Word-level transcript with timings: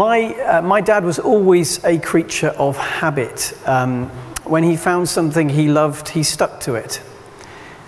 My, 0.00 0.32
uh, 0.32 0.62
my 0.62 0.80
dad 0.80 1.04
was 1.04 1.18
always 1.18 1.84
a 1.84 1.98
creature 1.98 2.54
of 2.56 2.78
habit. 2.78 3.52
Um, 3.66 4.06
when 4.44 4.64
he 4.64 4.74
found 4.74 5.10
something 5.10 5.50
he 5.50 5.68
loved, 5.68 6.08
he 6.08 6.22
stuck 6.22 6.58
to 6.60 6.76
it. 6.76 7.02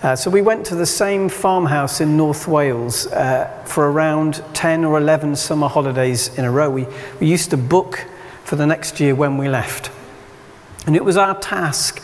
Uh, 0.03 0.15
so 0.15 0.29
we 0.29 0.43
went 0.43 0.63
to 0.67 0.75
the 0.75 0.85
same 0.85 1.27
farmhouse 1.27 2.01
in 2.01 2.15
North 2.15 2.47
Wales 2.47 3.07
uh, 3.07 3.47
for 3.65 3.91
around 3.91 4.43
10 4.53 4.85
or 4.85 4.99
11 4.99 5.35
summer 5.37 5.67
holidays 5.67 6.29
in 6.37 6.45
a 6.45 6.51
row. 6.51 6.69
We, 6.69 6.85
we 7.19 7.25
used 7.25 7.49
to 7.49 7.57
book 7.57 8.05
for 8.43 8.57
the 8.57 8.67
next 8.67 8.99
year 8.99 9.15
when 9.15 9.39
we 9.39 9.49
left. 9.49 9.89
And 10.85 10.95
it 10.95 11.03
was 11.03 11.17
our 11.17 11.33
task 11.39 11.99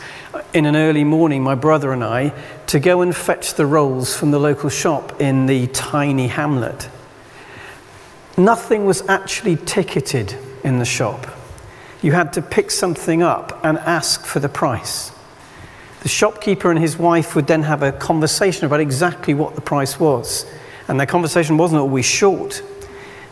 in 0.52 0.66
an 0.66 0.74
early 0.74 1.04
morning, 1.04 1.40
my 1.40 1.54
brother 1.54 1.92
and 1.92 2.02
I, 2.02 2.32
to 2.66 2.80
go 2.80 3.02
and 3.02 3.14
fetch 3.14 3.54
the 3.54 3.64
rolls 3.64 4.16
from 4.16 4.32
the 4.32 4.40
local 4.40 4.70
shop 4.70 5.20
in 5.20 5.46
the 5.46 5.68
tiny 5.68 6.26
hamlet. 6.26 6.88
Nothing 8.40 8.86
was 8.86 9.06
actually 9.06 9.56
ticketed 9.56 10.34
in 10.64 10.78
the 10.78 10.84
shop. 10.86 11.26
You 12.00 12.12
had 12.12 12.32
to 12.32 12.42
pick 12.42 12.70
something 12.70 13.22
up 13.22 13.60
and 13.62 13.76
ask 13.80 14.24
for 14.24 14.40
the 14.40 14.48
price. 14.48 15.12
The 16.02 16.08
shopkeeper 16.08 16.70
and 16.70 16.80
his 16.80 16.96
wife 16.96 17.36
would 17.36 17.46
then 17.46 17.64
have 17.64 17.82
a 17.82 17.92
conversation 17.92 18.64
about 18.64 18.80
exactly 18.80 19.34
what 19.34 19.56
the 19.56 19.60
price 19.60 20.00
was. 20.00 20.46
And 20.88 20.98
their 20.98 21.06
conversation 21.06 21.58
wasn't 21.58 21.82
always 21.82 22.06
short. 22.06 22.62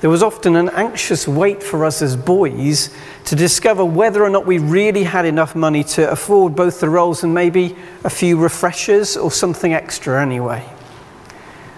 There 0.03 0.11
was 0.11 0.23
often 0.23 0.57
an 0.57 0.69
anxious 0.75 1.27
wait 1.27 1.63
for 1.63 1.87
us 1.87 2.03
as 2.03 2.15
boys 2.15 2.95
to 3.25 3.35
discover 3.35 3.87
whether 3.87 4.23
or 4.23 4.29
not 4.29 4.45
we 4.45 4.59
really 4.59 5.05
had 5.05 5.25
enough 5.25 5.57
money 5.57 5.85
to 5.85 6.11
afford 6.11 6.55
both 6.55 6.81
the 6.81 6.91
rolls 6.91 7.25
and 7.25 7.33
maybe 7.33 7.75
a 8.05 8.11
few 8.11 8.37
refreshers 8.37 9.17
or 9.17 9.31
something 9.31 9.73
extra 9.73 10.21
anyway. 10.21 10.61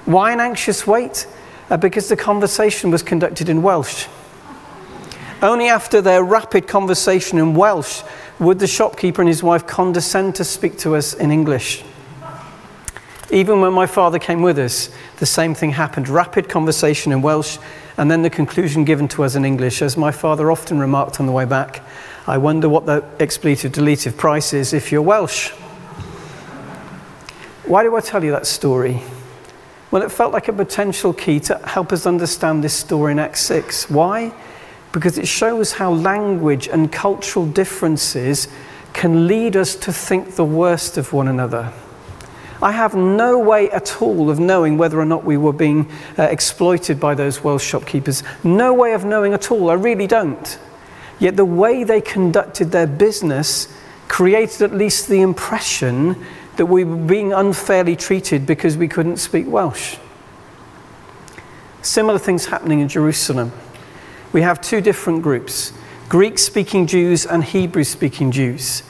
Why 0.05 0.33
an 0.33 0.41
anxious 0.41 0.85
wait? 0.85 1.29
Uh, 1.71 1.77
because 1.77 2.09
the 2.09 2.17
conversation 2.17 2.91
was 2.91 3.03
conducted 3.03 3.49
in 3.49 3.63
Welsh. 3.63 4.09
Only 5.41 5.69
after 5.69 6.03
their 6.03 6.25
rapid 6.25 6.67
conversation 6.67 7.39
in 7.39 7.55
Welsh 7.55 8.03
would 8.41 8.59
the 8.59 8.67
shopkeeper 8.67 9.23
and 9.23 9.29
his 9.29 9.43
wife 9.43 9.67
condescend 9.69 10.35
to 10.35 10.45
speak 10.45 10.79
to 10.79 10.97
us 10.97 11.15
in 11.15 11.31
English. 11.31 11.85
Even 13.31 13.61
when 13.61 13.73
my 13.73 13.87
father 13.87 14.19
came 14.19 14.43
with 14.43 14.59
us, 14.59 14.91
the 15.19 15.27
same 15.27 15.55
thing 15.55 15.71
happened 15.71 16.09
rapid 16.09 16.49
conversation 16.49 17.13
in 17.13 17.23
Welsh, 17.23 17.59
and 17.97 18.11
then 18.11 18.23
the 18.23 18.31
conclusion 18.31 18.85
given 18.85 19.07
to 19.07 19.23
us 19.23 19.37
in 19.37 19.45
English. 19.45 19.81
As 19.81 19.97
my 19.97 20.11
father 20.11 20.51
often 20.51 20.81
remarked 20.81 21.21
on 21.21 21.27
the 21.27 21.33
way 21.33 21.45
back, 21.45 21.85
I 22.27 22.39
wonder 22.39 22.69
what 22.69 22.87
the 22.87 23.05
expletive 23.21 23.71
deletive 23.71 24.17
price 24.17 24.53
is 24.53 24.73
if 24.73 24.91
you're 24.91 25.03
Welsh. 25.03 25.51
Why 27.65 27.85
do 27.85 27.95
I 27.95 28.01
tell 28.01 28.25
you 28.25 28.33
that 28.33 28.47
story? 28.47 29.01
Well, 29.91 30.03
it 30.03 30.13
felt 30.13 30.33
like 30.33 30.47
a 30.47 30.53
potential 30.53 31.13
key 31.13 31.41
to 31.41 31.59
help 31.65 31.93
us 31.93 32.07
understand 32.07 32.63
this 32.63 32.75
story 32.75 33.11
in 33.11 33.19
Acts 33.19 33.41
6. 33.41 33.91
Why? 33.91 34.33
Because 34.93 35.19
it 35.19 35.27
shows 35.27 35.73
how 35.73 35.93
language 35.93 36.69
and 36.69 36.93
cultural 36.93 37.45
differences 37.45 38.47
can 38.93 39.27
lead 39.27 39.57
us 39.57 39.75
to 39.77 39.93
think 39.93 40.37
the 40.37 40.45
worst 40.45 40.97
of 40.97 41.13
one 41.13 41.27
another. 41.27 41.73
I 42.63 42.71
have 42.71 42.95
no 42.95 43.39
way 43.41 43.69
at 43.71 44.01
all 44.01 44.31
of 44.31 44.39
knowing 44.39 44.79
whether 44.79 45.01
or 45.01 45.05
not 45.05 45.25
we 45.25 45.37
were 45.37 45.53
being 45.53 45.91
uh, 46.17 46.23
exploited 46.25 47.01
by 47.01 47.17
those 47.17 47.43
Welsh 47.43 47.65
shopkeepers. 47.65 48.23
No 48.45 48.73
way 48.73 48.93
of 48.93 49.05
knowing 49.05 49.33
at 49.33 49.51
all. 49.51 49.71
I 49.71 49.75
really 49.75 50.07
don't. 50.07 50.59
Yet 51.19 51.37
the 51.37 51.45
way 51.45 51.83
they 51.83 52.01
conducted 52.01 52.71
their 52.71 52.87
business 52.87 53.67
created 54.07 54.63
at 54.63 54.75
least 54.75 55.09
the 55.09 55.21
impression 55.21 56.17
that 56.61 56.67
we 56.67 56.85
were 56.85 56.95
being 56.95 57.33
unfairly 57.33 57.97
treated 57.97 58.45
because 58.45 58.77
we 58.77 58.87
couldn't 58.87 59.17
speak 59.17 59.47
Welsh. 59.47 59.97
Similar 61.81 62.19
things 62.19 62.45
happening 62.45 62.81
in 62.81 62.89
Jerusalem. 62.89 63.51
We 64.35 64.43
have 64.43 64.61
two 64.61 64.83
different 64.83 65.23
groups 65.23 65.73
Greek 66.11 66.39
speaking 66.39 66.87
Jews 66.87 67.25
and 67.25 67.43
Hebrew 67.43 67.83
speaking 67.83 68.31
Jews. 68.31 68.83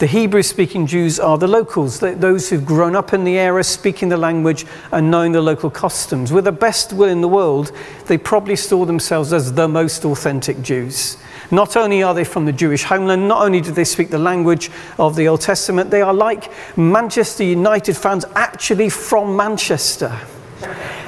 The 0.00 0.06
Hebrew 0.06 0.42
speaking 0.42 0.86
Jews 0.86 1.18
are 1.18 1.38
the 1.38 1.46
locals, 1.46 2.00
those 2.00 2.50
who've 2.50 2.66
grown 2.66 2.94
up 2.94 3.14
in 3.14 3.24
the 3.24 3.38
area, 3.38 3.64
speaking 3.64 4.10
the 4.10 4.18
language 4.18 4.66
and 4.92 5.10
knowing 5.10 5.32
the 5.32 5.40
local 5.40 5.70
customs. 5.70 6.30
With 6.30 6.44
the 6.44 6.52
best 6.52 6.92
will 6.92 7.08
in 7.08 7.22
the 7.22 7.28
world, 7.28 7.72
they 8.04 8.18
probably 8.18 8.56
saw 8.56 8.84
themselves 8.84 9.32
as 9.32 9.54
the 9.54 9.66
most 9.66 10.04
authentic 10.04 10.60
Jews. 10.60 11.16
Not 11.54 11.76
only 11.76 12.02
are 12.02 12.14
they 12.14 12.24
from 12.24 12.46
the 12.46 12.52
Jewish 12.52 12.82
homeland, 12.82 13.28
not 13.28 13.42
only 13.42 13.60
do 13.60 13.70
they 13.70 13.84
speak 13.84 14.10
the 14.10 14.18
language 14.18 14.72
of 14.98 15.14
the 15.14 15.28
Old 15.28 15.40
Testament, 15.40 15.88
they 15.88 16.02
are 16.02 16.12
like 16.12 16.50
Manchester 16.76 17.44
United 17.44 17.96
fans 17.96 18.24
actually 18.34 18.88
from 18.88 19.36
Manchester. 19.36 20.18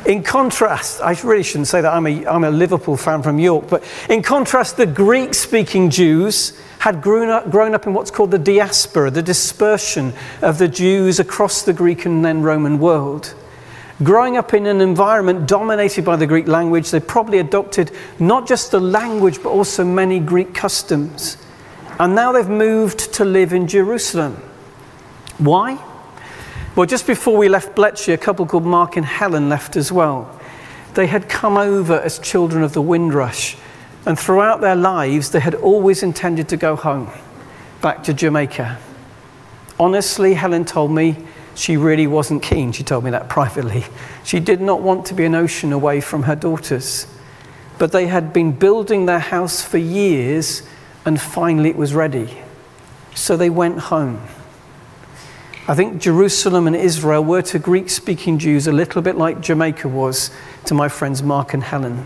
In 0.07 0.23
contrast, 0.23 1.01
I 1.03 1.19
really 1.25 1.43
shouldn't 1.43 1.67
say 1.67 1.81
that 1.81 1.93
I'm 1.93 2.07
a, 2.07 2.25
I'm 2.27 2.45
a 2.45 2.51
Liverpool 2.53 2.97
fan 2.97 3.25
from 3.25 3.41
York, 3.41 3.69
but 3.69 3.83
in 4.09 4.23
contrast, 4.23 4.77
the 4.77 4.87
Greek 4.87 5.35
speaking 5.35 5.91
Jews 5.91 6.57
had 6.79 7.03
grown 7.03 7.29
up, 7.29 7.51
grown 7.51 7.75
up 7.75 7.89
in 7.89 7.93
what's 7.93 8.13
called 8.13 8.31
the 8.31 8.39
diaspora, 8.39 9.11
the 9.11 9.23
dispersion 9.23 10.13
of 10.43 10.59
the 10.59 10.69
Jews 10.69 11.19
across 11.19 11.63
the 11.63 11.73
Greek 11.73 12.05
and 12.05 12.25
then 12.25 12.43
Roman 12.43 12.79
world. 12.79 13.35
Growing 14.03 14.37
up 14.37 14.53
in 14.53 14.67
an 14.67 14.83
environment 14.83 15.49
dominated 15.49 16.05
by 16.05 16.17
the 16.17 16.27
Greek 16.27 16.47
language, 16.47 16.91
they 16.91 17.01
probably 17.01 17.39
adopted 17.39 17.91
not 18.19 18.47
just 18.47 18.71
the 18.71 18.81
language, 18.81 19.43
but 19.43 19.49
also 19.49 19.85
many 19.85 20.21
Greek 20.21 20.53
customs. 20.53 21.39
And 21.99 22.15
now 22.15 22.33
they've 22.33 22.49
moved 22.49 23.15
to 23.15 23.25
live 23.25 23.55
in 23.55 23.67
Jerusalem. 23.67 24.35
Why? 25.39 25.79
Well, 26.75 26.87
just 26.87 27.07
before 27.07 27.39
we 27.39 27.49
left 27.49 27.75
Bletchley, 27.75 28.13
a 28.13 28.19
couple 28.19 28.45
called 28.45 28.67
Mark 28.67 28.99
and 28.99 29.07
Helen 29.07 29.49
left 29.49 29.77
as 29.77 29.91
well. 29.91 30.31
They 30.93 31.07
had 31.07 31.27
come 31.27 31.57
over 31.57 31.99
as 31.99 32.19
children 32.19 32.63
of 32.63 32.75
the 32.75 32.83
Windrush, 32.83 33.57
and 34.05 34.19
throughout 34.19 34.61
their 34.61 34.77
lives, 34.77 35.31
they 35.31 35.41
had 35.41 35.55
always 35.55 36.03
intended 36.03 36.51
to 36.51 36.59
go 36.59 36.77
home, 36.77 37.11
back 37.81 38.03
to 38.05 38.13
Jamaica. 38.13 38.79
Honestly, 39.81 40.35
Helen 40.35 40.67
told 40.67 40.91
me 40.91 41.17
she 41.57 41.77
really 41.77 42.07
wasn't 42.07 42.43
keen. 42.43 42.71
She 42.73 42.85
told 42.85 43.03
me 43.03 43.11
that 43.11 43.29
privately. 43.29 43.85
She 44.25 44.41
did 44.41 44.61
not 44.61 44.83
want 44.83 45.07
to 45.07 45.15
be 45.15 45.25
an 45.25 45.35
ocean 45.35 45.73
away 45.73 46.01
from 46.01 46.25
her 46.25 46.37
daughters. 46.37 47.07
But 47.79 47.93
they 47.93 48.07
had 48.07 48.33
been 48.33 48.53
building 48.53 49.07
their 49.07 49.19
house 49.19 49.63
for 49.63 49.79
years, 49.79 50.63
and 51.05 51.21
finally 51.21 51.71
it 51.71 51.77
was 51.77 51.95
ready. 51.95 52.43
So 53.15 53.37
they 53.37 53.51
went 53.51 53.79
home. 53.79 54.21
I 55.67 55.75
think 55.75 56.01
Jerusalem 56.01 56.67
and 56.67 56.77
Israel 56.77 57.25
were 57.25 57.43
to 57.43 57.59
Greek 57.59 57.91
speaking 57.91 58.39
Jews 58.39 58.67
a 58.67 58.73
little 58.73 59.03
bit 59.03 59.17
like 59.17 59.41
Jamaica 59.41 59.89
was 59.89 60.31
to 60.67 60.75
my 60.75 60.89
friends 60.89 61.23
Mark 61.23 61.55
and 61.55 61.63
Helen. 61.63 62.05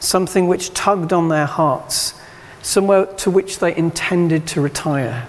Something 0.00 0.48
which 0.48 0.74
tugged 0.74 1.12
on 1.12 1.28
their 1.28 1.46
hearts, 1.46 2.14
somewhere 2.60 3.06
to 3.06 3.30
which 3.30 3.60
they 3.60 3.74
intended 3.74 4.46
to 4.48 4.60
retire. 4.60 5.28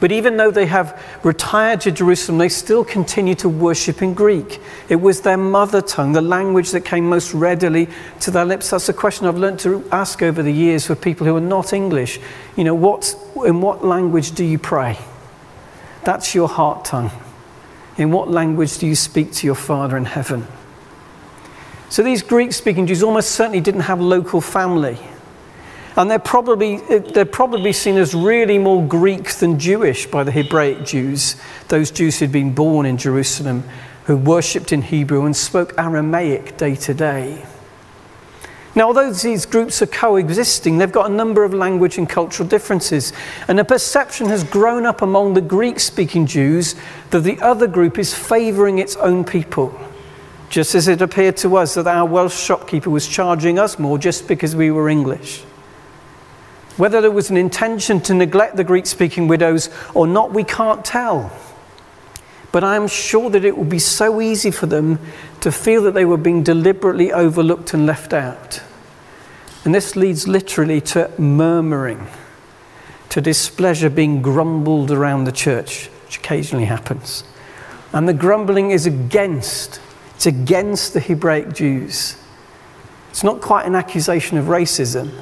But 0.00 0.10
even 0.12 0.38
though 0.38 0.50
they 0.50 0.64
have 0.66 1.00
retired 1.22 1.82
to 1.82 1.92
Jerusalem, 1.92 2.38
they 2.38 2.48
still 2.48 2.84
continue 2.84 3.34
to 3.36 3.48
worship 3.50 4.00
in 4.00 4.14
Greek. 4.14 4.58
It 4.88 4.96
was 4.96 5.20
their 5.20 5.36
mother 5.36 5.82
tongue, 5.82 6.12
the 6.12 6.22
language 6.22 6.70
that 6.70 6.86
came 6.86 7.06
most 7.06 7.34
readily 7.34 7.88
to 8.20 8.30
their 8.30 8.46
lips. 8.46 8.70
That's 8.70 8.88
a 8.88 8.94
question 8.94 9.26
I've 9.26 9.36
learned 9.36 9.58
to 9.60 9.86
ask 9.92 10.22
over 10.22 10.42
the 10.42 10.52
years 10.52 10.86
for 10.86 10.94
people 10.94 11.26
who 11.26 11.36
are 11.36 11.40
not 11.40 11.74
English. 11.74 12.18
You 12.56 12.64
know, 12.64 12.74
what, 12.74 13.14
in 13.44 13.60
what 13.60 13.84
language 13.84 14.32
do 14.32 14.42
you 14.42 14.58
pray? 14.58 14.98
That's 16.04 16.34
your 16.34 16.48
heart 16.48 16.86
tongue. 16.86 17.10
In 17.98 18.10
what 18.10 18.30
language 18.30 18.78
do 18.78 18.86
you 18.86 18.94
speak 18.94 19.32
to 19.32 19.46
your 19.46 19.54
Father 19.54 19.98
in 19.98 20.06
heaven? 20.06 20.46
So 21.90 22.02
these 22.02 22.22
Greek 22.22 22.54
speaking 22.54 22.86
Jews 22.86 23.02
almost 23.02 23.32
certainly 23.32 23.60
didn't 23.60 23.82
have 23.82 24.00
local 24.00 24.40
family. 24.40 24.98
And 25.96 26.10
they're 26.10 26.18
probably, 26.18 26.76
they're 26.76 27.24
probably 27.24 27.72
seen 27.72 27.96
as 27.96 28.14
really 28.14 28.58
more 28.58 28.86
Greek 28.86 29.30
than 29.34 29.58
Jewish 29.58 30.06
by 30.06 30.24
the 30.24 30.30
Hebraic 30.30 30.84
Jews, 30.84 31.36
those 31.68 31.90
Jews 31.90 32.18
who'd 32.18 32.32
been 32.32 32.54
born 32.54 32.86
in 32.86 32.96
Jerusalem, 32.96 33.64
who 34.04 34.16
worshipped 34.16 34.72
in 34.72 34.82
Hebrew 34.82 35.24
and 35.24 35.36
spoke 35.36 35.74
Aramaic 35.76 36.56
day 36.56 36.76
to 36.76 36.94
day. 36.94 37.44
Now, 38.74 38.86
although 38.86 39.12
these 39.12 39.46
groups 39.46 39.82
are 39.82 39.86
coexisting, 39.86 40.78
they've 40.78 40.92
got 40.92 41.10
a 41.10 41.12
number 41.12 41.42
of 41.42 41.52
language 41.52 41.98
and 41.98 42.08
cultural 42.08 42.48
differences. 42.48 43.12
And 43.48 43.58
a 43.58 43.64
perception 43.64 44.26
has 44.28 44.44
grown 44.44 44.86
up 44.86 45.02
among 45.02 45.34
the 45.34 45.40
Greek 45.40 45.80
speaking 45.80 46.24
Jews 46.24 46.76
that 47.10 47.20
the 47.20 47.38
other 47.40 47.66
group 47.66 47.98
is 47.98 48.14
favouring 48.14 48.78
its 48.78 48.94
own 48.96 49.24
people. 49.24 49.76
Just 50.50 50.76
as 50.76 50.86
it 50.86 51.02
appeared 51.02 51.36
to 51.38 51.56
us 51.56 51.74
that 51.74 51.88
our 51.88 52.06
Welsh 52.06 52.36
shopkeeper 52.36 52.90
was 52.90 53.08
charging 53.08 53.58
us 53.58 53.78
more 53.78 53.98
just 53.98 54.28
because 54.28 54.54
we 54.54 54.70
were 54.70 54.88
English. 54.88 55.42
Whether 56.80 57.02
there 57.02 57.10
was 57.10 57.28
an 57.28 57.36
intention 57.36 58.00
to 58.00 58.14
neglect 58.14 58.56
the 58.56 58.64
Greek 58.64 58.86
speaking 58.86 59.28
widows 59.28 59.68
or 59.92 60.06
not, 60.06 60.32
we 60.32 60.44
can't 60.44 60.82
tell. 60.82 61.30
But 62.52 62.64
I 62.64 62.74
am 62.74 62.88
sure 62.88 63.28
that 63.28 63.44
it 63.44 63.58
would 63.58 63.68
be 63.68 63.78
so 63.78 64.22
easy 64.22 64.50
for 64.50 64.64
them 64.64 64.98
to 65.42 65.52
feel 65.52 65.82
that 65.82 65.92
they 65.92 66.06
were 66.06 66.16
being 66.16 66.42
deliberately 66.42 67.12
overlooked 67.12 67.74
and 67.74 67.84
left 67.84 68.14
out. 68.14 68.62
And 69.62 69.74
this 69.74 69.94
leads 69.94 70.26
literally 70.26 70.80
to 70.80 71.10
murmuring, 71.20 72.06
to 73.10 73.20
displeasure 73.20 73.90
being 73.90 74.22
grumbled 74.22 74.90
around 74.90 75.24
the 75.24 75.32
church, 75.32 75.88
which 76.06 76.16
occasionally 76.16 76.64
happens. 76.64 77.24
And 77.92 78.08
the 78.08 78.14
grumbling 78.14 78.70
is 78.70 78.86
against, 78.86 79.82
it's 80.14 80.24
against 80.24 80.94
the 80.94 81.00
Hebraic 81.00 81.52
Jews. 81.52 82.16
It's 83.10 83.22
not 83.22 83.42
quite 83.42 83.66
an 83.66 83.74
accusation 83.74 84.38
of 84.38 84.46
racism, 84.46 85.12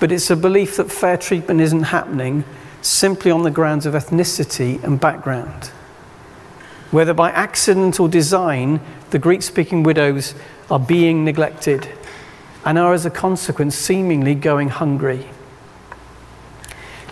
but 0.00 0.12
it's 0.12 0.30
a 0.30 0.36
belief 0.36 0.76
that 0.76 0.90
fair 0.90 1.16
treatment 1.16 1.60
isn't 1.60 1.84
happening 1.84 2.44
simply 2.82 3.30
on 3.30 3.42
the 3.42 3.50
grounds 3.50 3.86
of 3.86 3.94
ethnicity 3.94 4.82
and 4.84 5.00
background. 5.00 5.66
Whether 6.90 7.12
by 7.12 7.30
accident 7.30 8.00
or 8.00 8.08
design, 8.08 8.80
the 9.10 9.18
Greek 9.18 9.42
speaking 9.42 9.82
widows 9.82 10.34
are 10.70 10.78
being 10.78 11.24
neglected 11.24 11.88
and 12.64 12.78
are, 12.78 12.92
as 12.92 13.06
a 13.06 13.10
consequence, 13.10 13.74
seemingly 13.74 14.34
going 14.34 14.68
hungry. 14.68 15.26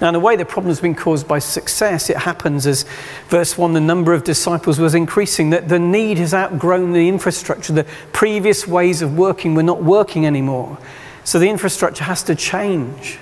Now, 0.00 0.10
in 0.10 0.14
a 0.14 0.20
way, 0.20 0.36
the 0.36 0.44
problem 0.44 0.68
has 0.68 0.80
been 0.80 0.94
caused 0.94 1.26
by 1.26 1.38
success. 1.38 2.10
It 2.10 2.18
happens 2.18 2.66
as, 2.66 2.84
verse 3.28 3.56
1, 3.56 3.72
the 3.72 3.80
number 3.80 4.12
of 4.12 4.24
disciples 4.24 4.78
was 4.78 4.94
increasing, 4.94 5.50
that 5.50 5.68
the 5.68 5.78
need 5.78 6.18
has 6.18 6.34
outgrown 6.34 6.92
the 6.92 7.08
infrastructure. 7.08 7.72
The 7.72 7.86
previous 8.12 8.66
ways 8.66 9.00
of 9.00 9.16
working 9.16 9.54
were 9.54 9.62
not 9.62 9.82
working 9.82 10.26
anymore. 10.26 10.76
So 11.26 11.40
the 11.40 11.50
infrastructure 11.50 12.04
has 12.04 12.22
to 12.22 12.36
change. 12.36 13.18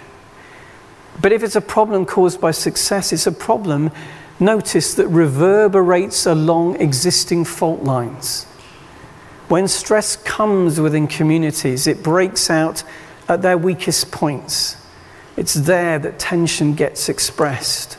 But 1.22 1.32
if 1.32 1.42
it's 1.42 1.56
a 1.56 1.62
problem 1.62 2.04
caused 2.04 2.38
by 2.38 2.50
success, 2.50 3.14
it's 3.14 3.26
a 3.26 3.32
problem, 3.32 3.90
notice, 4.38 4.92
that 4.94 5.08
reverberates 5.08 6.26
along 6.26 6.82
existing 6.82 7.46
fault 7.46 7.82
lines. 7.82 8.44
When 9.48 9.66
stress 9.68 10.16
comes 10.16 10.78
within 10.78 11.08
communities, 11.08 11.86
it 11.86 12.02
breaks 12.02 12.50
out 12.50 12.84
at 13.26 13.40
their 13.40 13.56
weakest 13.56 14.12
points. 14.12 14.76
It's 15.38 15.54
there 15.54 15.98
that 15.98 16.18
tension 16.18 16.74
gets 16.74 17.08
expressed. 17.08 17.96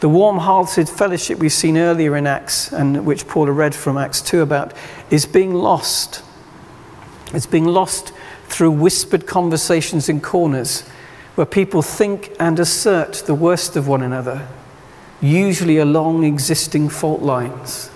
The 0.00 0.08
warm 0.10 0.36
hearted 0.36 0.90
fellowship 0.90 1.38
we've 1.38 1.50
seen 1.50 1.78
earlier 1.78 2.14
in 2.14 2.26
Acts, 2.26 2.70
and 2.70 3.06
which 3.06 3.26
Paula 3.26 3.52
read 3.52 3.74
from 3.74 3.96
Acts 3.96 4.20
2 4.20 4.42
about, 4.42 4.74
is 5.10 5.24
being 5.24 5.54
lost. 5.54 6.22
It's 7.32 7.46
being 7.46 7.64
lost 7.64 8.12
through 8.52 8.70
whispered 8.70 9.26
conversations 9.26 10.08
in 10.08 10.20
corners 10.20 10.82
where 11.34 11.46
people 11.46 11.82
think 11.82 12.34
and 12.38 12.58
assert 12.60 13.14
the 13.26 13.34
worst 13.34 13.74
of 13.74 13.88
one 13.88 14.02
another, 14.02 14.46
usually 15.20 15.78
along 15.78 16.24
existing 16.24 16.88
fault 16.88 17.22
lines 17.22 17.90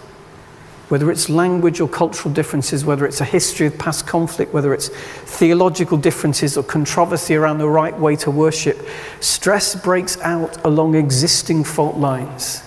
whether 0.88 1.11
it's 1.11 1.29
language 1.29 1.81
or 1.81 1.88
cultural 1.88 2.32
differences, 2.32 2.85
whether 2.85 3.05
it's 3.06 3.20
a 3.20 3.25
history 3.25 3.67
of 3.67 3.76
past 3.76 4.06
conflict, 4.06 4.55
whether 4.55 4.73
it's 4.73 4.88
theological 4.88 5.99
differences 5.99 6.56
or 6.56 6.62
controversy 6.62 7.35
around 7.35 7.58
the 7.58 7.69
right 7.69 7.99
way 7.99 8.14
to 8.14 8.31
worship, 8.31 8.87
stress 9.20 9.75
breaks 9.75 10.17
out 10.20 10.64
along 10.64 10.94
existing 10.94 11.64
fault 11.64 11.97
lines. 11.97 12.61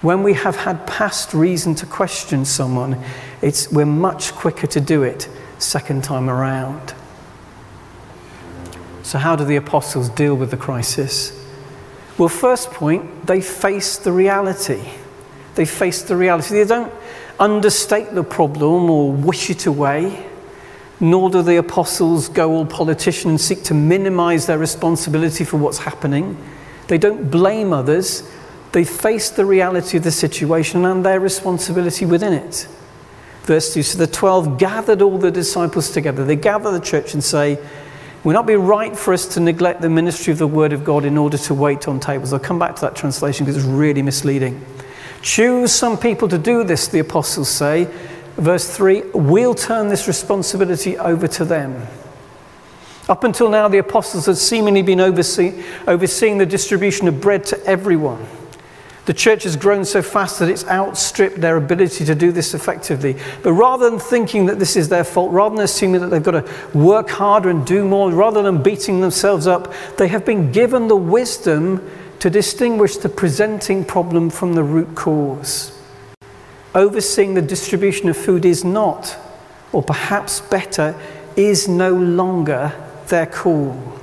When 0.00 0.22
we 0.22 0.34
have 0.34 0.56
had 0.56 0.86
past 0.86 1.34
reason 1.34 1.74
to 1.76 1.86
question 1.86 2.44
someone, 2.44 3.02
it's, 3.42 3.70
we're 3.70 3.86
much 3.86 4.32
quicker 4.32 4.66
to 4.68 4.80
do 4.80 5.02
it 5.02 5.28
second 5.58 6.02
time 6.02 6.30
around. 6.30 6.94
So, 9.04 9.18
how 9.18 9.36
do 9.36 9.44
the 9.44 9.56
apostles 9.56 10.08
deal 10.08 10.34
with 10.34 10.50
the 10.50 10.56
crisis? 10.56 11.38
Well, 12.16 12.30
first 12.30 12.70
point, 12.70 13.26
they 13.26 13.42
face 13.42 13.98
the 13.98 14.10
reality. 14.10 14.82
They 15.56 15.66
face 15.66 16.02
the 16.02 16.16
reality. 16.16 16.54
They 16.54 16.64
don't 16.64 16.92
understate 17.38 18.14
the 18.14 18.24
problem 18.24 18.88
or 18.88 19.12
wish 19.12 19.50
it 19.50 19.66
away, 19.66 20.26
nor 21.00 21.28
do 21.28 21.42
the 21.42 21.56
apostles 21.56 22.28
go 22.28 22.50
all 22.50 22.64
politician 22.64 23.30
and 23.30 23.40
seek 23.40 23.62
to 23.64 23.74
minimize 23.74 24.46
their 24.46 24.58
responsibility 24.58 25.44
for 25.44 25.58
what's 25.58 25.78
happening. 25.78 26.38
They 26.88 26.96
don't 26.96 27.30
blame 27.30 27.74
others, 27.74 28.28
they 28.72 28.84
face 28.84 29.28
the 29.28 29.44
reality 29.44 29.98
of 29.98 30.04
the 30.04 30.12
situation 30.12 30.84
and 30.86 31.04
their 31.04 31.20
responsibility 31.20 32.06
within 32.06 32.32
it. 32.32 32.66
Verse 33.42 33.74
2 33.74 33.82
So 33.82 33.98
the 33.98 34.06
12 34.06 34.58
gathered 34.58 35.02
all 35.02 35.18
the 35.18 35.30
disciples 35.30 35.90
together. 35.90 36.24
They 36.24 36.36
gather 36.36 36.72
the 36.72 36.80
church 36.80 37.12
and 37.12 37.22
say, 37.22 37.58
Would 38.24 38.32
not 38.32 38.46
be 38.46 38.56
right 38.56 38.96
for 38.96 39.12
us 39.12 39.26
to 39.34 39.40
neglect 39.40 39.82
the 39.82 39.90
ministry 39.90 40.32
of 40.32 40.38
the 40.38 40.46
word 40.46 40.72
of 40.72 40.82
God 40.82 41.04
in 41.04 41.18
order 41.18 41.36
to 41.36 41.54
wait 41.54 41.86
on 41.86 42.00
tables. 42.00 42.32
I'll 42.32 42.38
come 42.38 42.58
back 42.58 42.74
to 42.76 42.80
that 42.80 42.96
translation 42.96 43.44
because 43.44 43.62
it's 43.62 43.70
really 43.70 44.00
misleading. 44.00 44.64
Choose 45.20 45.72
some 45.72 45.98
people 45.98 46.28
to 46.28 46.38
do 46.38 46.64
this, 46.64 46.88
the 46.88 47.00
apostles 47.00 47.50
say. 47.50 47.86
Verse 48.36 48.74
3 48.74 49.02
We'll 49.12 49.54
turn 49.54 49.88
this 49.88 50.08
responsibility 50.08 50.96
over 50.96 51.28
to 51.28 51.44
them. 51.44 51.86
Up 53.10 53.24
until 53.24 53.50
now, 53.50 53.68
the 53.68 53.78
apostles 53.78 54.24
had 54.24 54.38
seemingly 54.38 54.80
been 54.80 55.00
oversee- 55.00 55.62
overseeing 55.86 56.38
the 56.38 56.46
distribution 56.46 57.06
of 57.06 57.20
bread 57.20 57.44
to 57.44 57.62
everyone. 57.66 58.26
The 59.06 59.14
church 59.14 59.42
has 59.42 59.56
grown 59.56 59.84
so 59.84 60.00
fast 60.00 60.38
that 60.38 60.48
it's 60.48 60.64
outstripped 60.66 61.40
their 61.40 61.56
ability 61.56 62.06
to 62.06 62.14
do 62.14 62.32
this 62.32 62.54
effectively. 62.54 63.16
But 63.42 63.52
rather 63.52 63.90
than 63.90 63.98
thinking 63.98 64.46
that 64.46 64.58
this 64.58 64.76
is 64.76 64.88
their 64.88 65.04
fault, 65.04 65.30
rather 65.30 65.56
than 65.56 65.64
assuming 65.64 66.00
that 66.00 66.06
they've 66.06 66.22
got 66.22 66.46
to 66.46 66.78
work 66.78 67.10
harder 67.10 67.50
and 67.50 67.66
do 67.66 67.84
more, 67.84 68.10
rather 68.10 68.42
than 68.42 68.62
beating 68.62 69.02
themselves 69.02 69.46
up, 69.46 69.72
they 69.98 70.08
have 70.08 70.24
been 70.24 70.52
given 70.52 70.88
the 70.88 70.96
wisdom 70.96 71.86
to 72.20 72.30
distinguish 72.30 72.96
the 72.96 73.08
presenting 73.10 73.84
problem 73.84 74.30
from 74.30 74.54
the 74.54 74.62
root 74.62 74.94
cause. 74.94 75.78
Overseeing 76.74 77.34
the 77.34 77.42
distribution 77.42 78.08
of 78.08 78.16
food 78.16 78.46
is 78.46 78.64
not, 78.64 79.18
or 79.72 79.82
perhaps 79.82 80.40
better, 80.40 80.98
is 81.36 81.68
no 81.68 81.92
longer 81.92 82.72
their 83.08 83.26
call. 83.26 84.00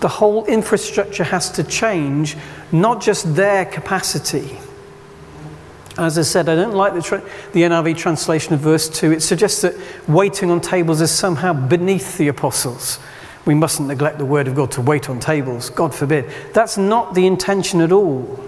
The 0.00 0.08
whole 0.08 0.46
infrastructure 0.46 1.24
has 1.24 1.50
to 1.52 1.62
change, 1.62 2.36
not 2.72 3.00
just 3.00 3.34
their 3.34 3.64
capacity. 3.64 4.58
As 5.98 6.16
I 6.16 6.22
said, 6.22 6.48
I 6.48 6.54
don't 6.54 6.74
like 6.74 6.94
the, 6.94 7.02
tra- 7.02 7.22
the 7.52 7.62
NIV 7.62 7.96
translation 7.96 8.54
of 8.54 8.60
verse 8.60 8.88
2. 8.88 9.12
It 9.12 9.20
suggests 9.20 9.62
that 9.62 9.74
waiting 10.08 10.50
on 10.50 10.60
tables 10.60 11.00
is 11.00 11.10
somehow 11.10 11.52
beneath 11.52 12.16
the 12.16 12.28
apostles. 12.28 12.98
We 13.44 13.54
mustn't 13.54 13.88
neglect 13.88 14.18
the 14.18 14.24
word 14.24 14.48
of 14.48 14.54
God 14.54 14.70
to 14.72 14.80
wait 14.80 15.10
on 15.10 15.18
tables. 15.18 15.70
God 15.70 15.94
forbid. 15.94 16.30
That's 16.54 16.78
not 16.78 17.14
the 17.14 17.26
intention 17.26 17.80
at 17.80 17.92
all. 17.92 18.38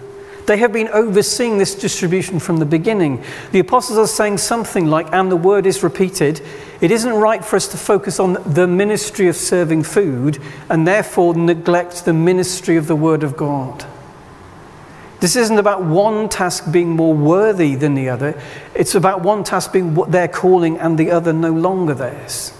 They 0.47 0.57
have 0.59 0.73
been 0.73 0.89
overseeing 0.89 1.59
this 1.59 1.75
distribution 1.75 2.39
from 2.39 2.57
the 2.57 2.67
beginning. 2.67 3.23
The 3.53 3.61
apostles 3.61 3.99
are 3.99 4.07
saying 4.07 4.39
something 4.39 4.87
like, 4.87 5.13
and 5.13 5.31
the 5.31 5.37
word 5.37 5.67
is 5.67 5.83
repeated, 5.83 6.41
it 6.81 6.91
isn't 6.91 7.13
right 7.13 7.45
for 7.45 7.57
us 7.57 7.69
to 7.69 7.77
focus 7.77 8.19
on 8.19 8.39
the 8.45 8.67
ministry 8.67 9.29
of 9.29 9.37
serving 9.37 9.85
food 9.85 10.43
and 10.69 10.87
therefore 10.87 11.35
neglect 11.35 12.05
the 12.05 12.13
ministry 12.13 12.77
of 12.77 12.89
the 12.89 12.97
word 12.97 13.23
of 13.23 13.37
God. 13.37 13.87
This 15.23 15.37
isn't 15.37 15.57
about 15.57 15.85
one 15.85 16.29
task 16.29 16.73
being 16.73 16.97
more 16.97 17.15
worthy 17.15 17.77
than 17.77 17.95
the 17.95 18.09
other. 18.09 18.37
It's 18.75 18.97
about 18.97 19.23
one 19.23 19.45
task 19.45 19.73
being 19.73 19.95
what 19.95 20.11
they're 20.11 20.27
calling 20.27 20.81
and 20.81 20.99
the 20.99 21.13
other 21.13 21.33
no 21.33 21.53
longer 21.53 21.95
theirs. 21.95 22.53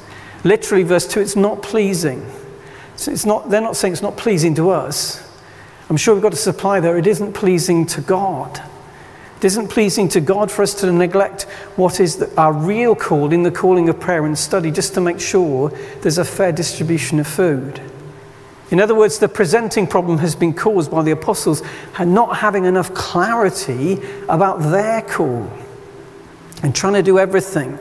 Literally, 0.45 0.85
verse 0.85 1.09
2, 1.09 1.21
it's 1.21 1.35
not 1.35 1.61
pleasing. 1.61 2.25
So 2.95 3.11
it's 3.11 3.27
not, 3.27 3.51
they're 3.51 3.61
not 3.61 3.75
saying 3.75 3.95
it's 3.95 4.01
not 4.03 4.17
pleasing 4.17 4.55
to 4.55 4.71
us. 4.71 5.29
I'm 5.91 5.97
sure 5.97 6.15
we've 6.15 6.23
got 6.23 6.35
a 6.35 6.37
supply 6.37 6.79
there. 6.79 6.97
It 6.97 7.09
isn't 7.09 7.33
pleasing 7.33 7.85
to 7.87 8.01
God. 8.01 8.63
It 9.39 9.45
isn't 9.45 9.67
pleasing 9.67 10.09
to 10.11 10.21
God 10.21 10.49
for 10.49 10.63
us 10.63 10.73
to 10.83 10.93
neglect 10.93 11.43
what 11.75 11.99
is 11.99 12.19
the, 12.19 12.33
our 12.41 12.53
real 12.53 12.95
call 12.95 13.33
in 13.33 13.43
the 13.43 13.51
calling 13.51 13.89
of 13.89 13.99
prayer 13.99 14.25
and 14.25 14.39
study 14.39 14.71
just 14.71 14.95
to 14.95 15.01
make 15.01 15.19
sure 15.19 15.71
there's 16.03 16.19
a 16.19 16.25
fair 16.25 16.53
distribution 16.53 17.19
of 17.19 17.27
food. 17.27 17.81
In 18.73 18.81
other 18.81 18.95
words, 18.95 19.19
the 19.19 19.29
presenting 19.29 19.87
problem 19.87 20.19
has 20.19 20.35
been 20.35 20.53
caused 20.53 20.91
by 20.91 21.03
the 21.03 21.13
apostles 21.13 21.63
not 22.05 22.39
having 22.39 22.65
enough 22.65 22.93
clarity 22.95 24.01
about 24.29 24.63
their 24.73 25.03
call 25.03 25.49
and 26.65 26.75
trying 26.75 26.95
to 26.95 27.03
do 27.03 27.21
everything 27.21 27.79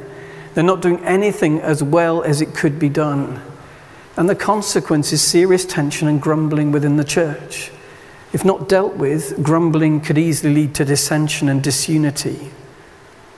they're 0.54 0.64
not 0.64 0.82
doing 0.82 1.04
anything 1.06 1.60
as 1.60 1.82
well 1.82 2.24
as 2.24 2.42
it 2.42 2.54
could 2.54 2.78
be 2.78 2.90
done. 2.90 3.42
And 4.18 4.30
the 4.30 4.36
consequence 4.36 5.14
is 5.14 5.22
serious 5.22 5.66
tension 5.66 6.08
and 6.08 6.22
grumbling 6.22 6.72
within 6.72 6.98
the 6.98 7.04
church. 7.04 7.72
If 8.34 8.44
not 8.44 8.68
dealt 8.68 8.96
with, 8.96 9.42
grumbling 9.42 10.02
could 10.02 10.18
easily 10.18 10.54
lead 10.54 10.76
to 10.76 10.86
dissension 10.86 11.48
and 11.48 11.64
disunity. 11.64 12.52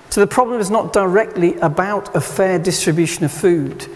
So 0.10 0.22
the 0.22 0.28
problem 0.28 0.60
is 0.60 0.70
not 0.70 0.94
directly 0.94 1.56
about 1.60 2.16
a 2.16 2.22
fair 2.22 2.60
distribution 2.60 3.24
of 3.24 3.32
food. 3.32 3.88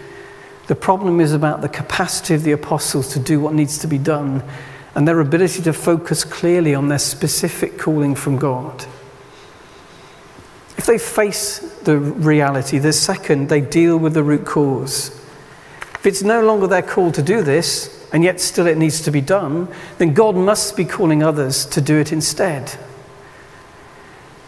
The 0.68 0.76
problem 0.76 1.18
is 1.18 1.32
about 1.32 1.62
the 1.62 1.68
capacity 1.68 2.34
of 2.34 2.44
the 2.44 2.52
apostles 2.52 3.12
to 3.14 3.18
do 3.18 3.40
what 3.40 3.54
needs 3.54 3.78
to 3.78 3.86
be 3.86 3.98
done 3.98 4.42
and 4.94 5.08
their 5.08 5.20
ability 5.20 5.62
to 5.62 5.72
focus 5.72 6.24
clearly 6.24 6.74
on 6.74 6.88
their 6.88 6.98
specific 6.98 7.78
calling 7.78 8.14
from 8.14 8.36
God. 8.36 8.84
If 10.76 10.86
they 10.86 10.98
face 10.98 11.58
the 11.84 11.98
reality, 11.98 12.78
the 12.78 12.92
second, 12.92 13.48
they 13.48 13.60
deal 13.60 13.96
with 13.96 14.14
the 14.14 14.22
root 14.22 14.44
cause. 14.44 15.08
If 15.94 16.06
it's 16.06 16.22
no 16.22 16.42
longer 16.42 16.66
their 16.66 16.82
call 16.82 17.12
to 17.12 17.22
do 17.22 17.42
this, 17.42 18.06
and 18.12 18.22
yet 18.22 18.40
still 18.40 18.66
it 18.66 18.78
needs 18.78 19.00
to 19.02 19.10
be 19.10 19.20
done, 19.20 19.68
then 19.98 20.14
God 20.14 20.36
must 20.36 20.76
be 20.76 20.84
calling 20.84 21.22
others 21.22 21.64
to 21.66 21.80
do 21.80 21.96
it 21.98 22.12
instead. 22.12 22.78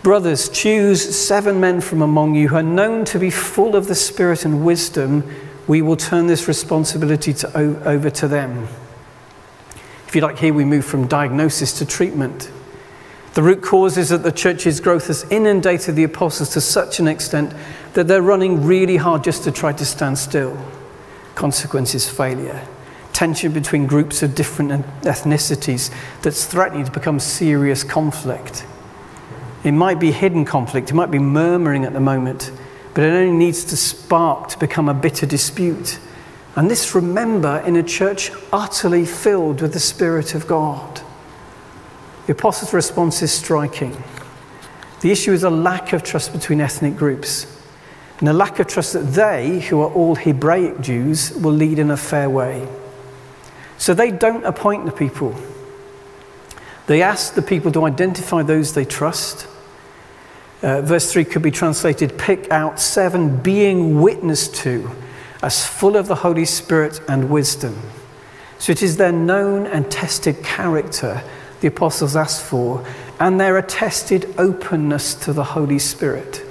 Brothers, 0.02 0.48
choose 0.48 1.16
seven 1.16 1.60
men 1.60 1.80
from 1.80 2.00
among 2.02 2.34
you 2.34 2.48
who 2.48 2.56
are 2.56 2.62
known 2.62 3.04
to 3.06 3.18
be 3.18 3.30
full 3.30 3.76
of 3.76 3.86
the 3.86 3.94
Spirit 3.94 4.44
and 4.44 4.64
wisdom. 4.64 5.24
We 5.66 5.82
will 5.82 5.96
turn 5.96 6.26
this 6.26 6.48
responsibility 6.48 7.32
to, 7.34 7.56
over 7.86 8.10
to 8.10 8.28
them. 8.28 8.68
If 10.06 10.16
you 10.16 10.22
like, 10.22 10.38
here 10.38 10.52
we 10.52 10.64
move 10.64 10.84
from 10.84 11.06
diagnosis 11.06 11.78
to 11.78 11.86
treatment. 11.86 12.50
The 13.34 13.42
root 13.42 13.62
cause 13.62 13.96
is 13.96 14.08
that 14.08 14.24
the 14.24 14.32
church's 14.32 14.80
growth 14.80 15.06
has 15.06 15.24
inundated 15.30 15.94
the 15.94 16.02
apostles 16.02 16.50
to 16.50 16.60
such 16.60 16.98
an 16.98 17.06
extent 17.06 17.54
that 17.92 18.08
they're 18.08 18.22
running 18.22 18.64
really 18.64 18.96
hard 18.96 19.22
just 19.22 19.44
to 19.44 19.52
try 19.52 19.72
to 19.72 19.84
stand 19.84 20.18
still. 20.18 20.58
Consequence 21.36 21.94
is 21.94 22.08
failure. 22.08 22.66
Tension 23.12 23.52
between 23.52 23.86
groups 23.86 24.24
of 24.24 24.34
different 24.34 24.84
ethnicities 25.02 25.94
that's 26.22 26.44
threatening 26.44 26.84
to 26.84 26.90
become 26.90 27.20
serious 27.20 27.84
conflict. 27.84 28.66
It 29.62 29.72
might 29.72 30.00
be 30.00 30.10
hidden 30.10 30.44
conflict, 30.44 30.90
it 30.90 30.94
might 30.94 31.10
be 31.10 31.18
murmuring 31.18 31.84
at 31.84 31.92
the 31.92 32.00
moment, 32.00 32.50
but 32.94 33.04
it 33.04 33.12
only 33.12 33.36
needs 33.36 33.64
to 33.64 33.76
spark 33.76 34.48
to 34.48 34.58
become 34.58 34.88
a 34.88 34.94
bitter 34.94 35.26
dispute. 35.26 35.98
And 36.56 36.70
this, 36.70 36.94
remember, 36.94 37.62
in 37.66 37.76
a 37.76 37.82
church 37.82 38.32
utterly 38.52 39.04
filled 39.04 39.62
with 39.62 39.72
the 39.72 39.80
Spirit 39.80 40.34
of 40.34 40.46
God. 40.46 41.00
The 42.26 42.32
apostles' 42.32 42.74
response 42.74 43.22
is 43.22 43.32
striking. 43.32 43.96
The 45.00 45.10
issue 45.10 45.32
is 45.32 45.44
a 45.44 45.50
lack 45.50 45.92
of 45.92 46.02
trust 46.02 46.32
between 46.32 46.60
ethnic 46.60 46.96
groups, 46.96 47.46
and 48.18 48.28
a 48.28 48.32
lack 48.32 48.58
of 48.58 48.66
trust 48.66 48.92
that 48.92 49.12
they, 49.12 49.60
who 49.60 49.80
are 49.80 49.90
all 49.90 50.14
Hebraic 50.14 50.80
Jews, 50.80 51.32
will 51.32 51.52
lead 51.52 51.78
in 51.78 51.90
a 51.90 51.96
fair 51.96 52.28
way. 52.28 52.68
So 53.78 53.94
they 53.94 54.10
don't 54.10 54.44
appoint 54.44 54.84
the 54.84 54.92
people. 54.92 55.34
They 56.86 57.02
ask 57.02 57.34
the 57.34 57.42
people 57.42 57.72
to 57.72 57.86
identify 57.86 58.42
those 58.42 58.74
they 58.74 58.84
trust. 58.84 59.46
Uh, 60.62 60.82
verse 60.82 61.12
3 61.12 61.24
could 61.24 61.42
be 61.42 61.50
translated 61.50 62.18
pick 62.18 62.50
out 62.50 62.78
seven 62.78 63.38
being 63.38 64.00
witnessed 64.00 64.54
to 64.56 64.90
as 65.42 65.66
full 65.66 65.96
of 65.96 66.06
the 66.06 66.16
Holy 66.16 66.44
Spirit 66.44 67.00
and 67.08 67.30
wisdom. 67.30 67.78
So 68.58 68.72
it 68.72 68.82
is 68.82 68.98
their 68.98 69.12
known 69.12 69.66
and 69.66 69.90
tested 69.90 70.42
character 70.44 71.22
the 71.60 71.68
apostles 71.68 72.16
ask 72.16 72.42
for, 72.42 72.84
and 73.18 73.38
their 73.38 73.58
attested 73.58 74.34
openness 74.38 75.14
to 75.14 75.32
the 75.32 75.44
Holy 75.44 75.78
Spirit. 75.78 76.42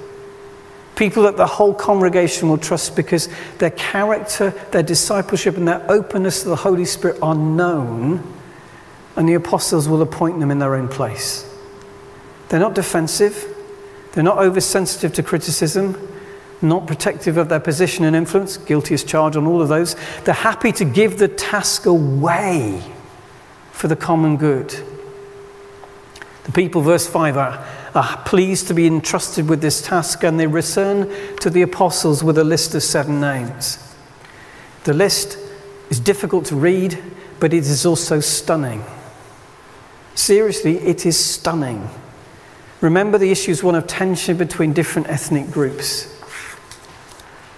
People 0.94 1.24
that 1.24 1.36
the 1.36 1.46
whole 1.46 1.74
congregation 1.74 2.48
will 2.48 2.58
trust 2.58 2.94
because 2.94 3.28
their 3.58 3.70
character, 3.70 4.50
their 4.70 4.82
discipleship, 4.82 5.56
and 5.56 5.66
their 5.66 5.84
openness 5.90 6.42
to 6.42 6.48
the 6.48 6.56
Holy 6.56 6.84
Spirit 6.84 7.18
are 7.22 7.34
known, 7.34 8.22
and 9.16 9.28
the 9.28 9.34
apostles 9.34 9.88
will 9.88 10.02
appoint 10.02 10.38
them 10.38 10.50
in 10.50 10.58
their 10.58 10.76
own 10.76 10.88
place. 10.88 11.46
They're 12.48 12.60
not 12.60 12.74
defensive, 12.74 13.56
they're 14.12 14.24
not 14.24 14.38
oversensitive 14.38 15.12
to 15.14 15.22
criticism, 15.22 16.08
not 16.62 16.86
protective 16.86 17.36
of 17.36 17.48
their 17.48 17.60
position 17.60 18.04
and 18.04 18.14
influence, 18.14 18.56
guilty 18.56 18.94
as 18.94 19.04
charged 19.04 19.36
on 19.36 19.46
all 19.46 19.62
of 19.62 19.68
those. 19.68 19.96
They're 20.24 20.34
happy 20.34 20.72
to 20.72 20.84
give 20.84 21.18
the 21.18 21.28
task 21.28 21.86
away 21.86 22.82
for 23.72 23.88
the 23.88 23.96
common 23.96 24.36
good. 24.36 24.74
The 26.44 26.52
people, 26.52 26.82
verse 26.82 27.06
5, 27.06 27.36
are, 27.36 27.66
are 27.94 28.22
pleased 28.24 28.68
to 28.68 28.74
be 28.74 28.86
entrusted 28.86 29.48
with 29.48 29.60
this 29.60 29.80
task 29.82 30.24
and 30.24 30.38
they 30.38 30.46
return 30.46 31.08
to 31.38 31.50
the 31.50 31.62
apostles 31.62 32.24
with 32.24 32.38
a 32.38 32.44
list 32.44 32.74
of 32.74 32.82
seven 32.82 33.20
names. 33.20 33.78
The 34.84 34.94
list 34.94 35.38
is 35.90 36.00
difficult 36.00 36.46
to 36.46 36.56
read, 36.56 37.02
but 37.38 37.52
it 37.52 37.58
is 37.58 37.86
also 37.86 38.20
stunning. 38.20 38.84
Seriously, 40.14 40.78
it 40.78 41.06
is 41.06 41.22
stunning. 41.22 41.88
Remember, 42.80 43.18
the 43.18 43.30
issue 43.30 43.50
is 43.50 43.62
one 43.62 43.74
of 43.74 43.86
tension 43.86 44.36
between 44.36 44.72
different 44.72 45.08
ethnic 45.08 45.50
groups. 45.50 46.16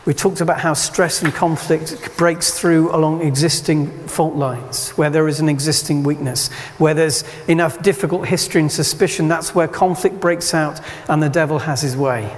We 0.04 0.14
talked 0.14 0.40
about 0.40 0.58
how 0.58 0.74
stress 0.74 1.22
and 1.22 1.32
conflict 1.32 2.16
breaks 2.16 2.58
through 2.58 2.92
along 2.92 3.22
existing 3.22 4.08
fault 4.08 4.34
lines, 4.34 4.90
where 4.90 5.10
there 5.10 5.28
is 5.28 5.38
an 5.38 5.48
existing 5.48 6.02
weakness, 6.02 6.50
where 6.78 6.92
there's 6.92 7.22
enough 7.46 7.80
difficult 7.82 8.26
history 8.26 8.60
and 8.60 8.72
suspicion, 8.72 9.28
that's 9.28 9.54
where 9.54 9.68
conflict 9.68 10.18
breaks 10.18 10.54
out 10.54 10.80
and 11.08 11.22
the 11.22 11.28
devil 11.28 11.60
has 11.60 11.82
his 11.82 11.96
way. 11.96 12.36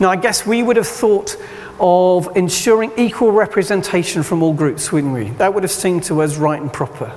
Now, 0.00 0.08
I 0.08 0.16
guess 0.16 0.46
we 0.46 0.62
would 0.62 0.76
have 0.76 0.88
thought 0.88 1.36
of 1.80 2.34
ensuring 2.34 2.92
equal 2.96 3.32
representation 3.32 4.22
from 4.22 4.42
all 4.42 4.54
groups, 4.54 4.90
wouldn't 4.90 5.12
we? 5.12 5.30
That 5.30 5.52
would 5.52 5.64
have 5.64 5.72
seemed 5.72 6.04
to 6.04 6.22
us 6.22 6.38
right 6.38 6.60
and 6.60 6.72
proper. 6.72 7.12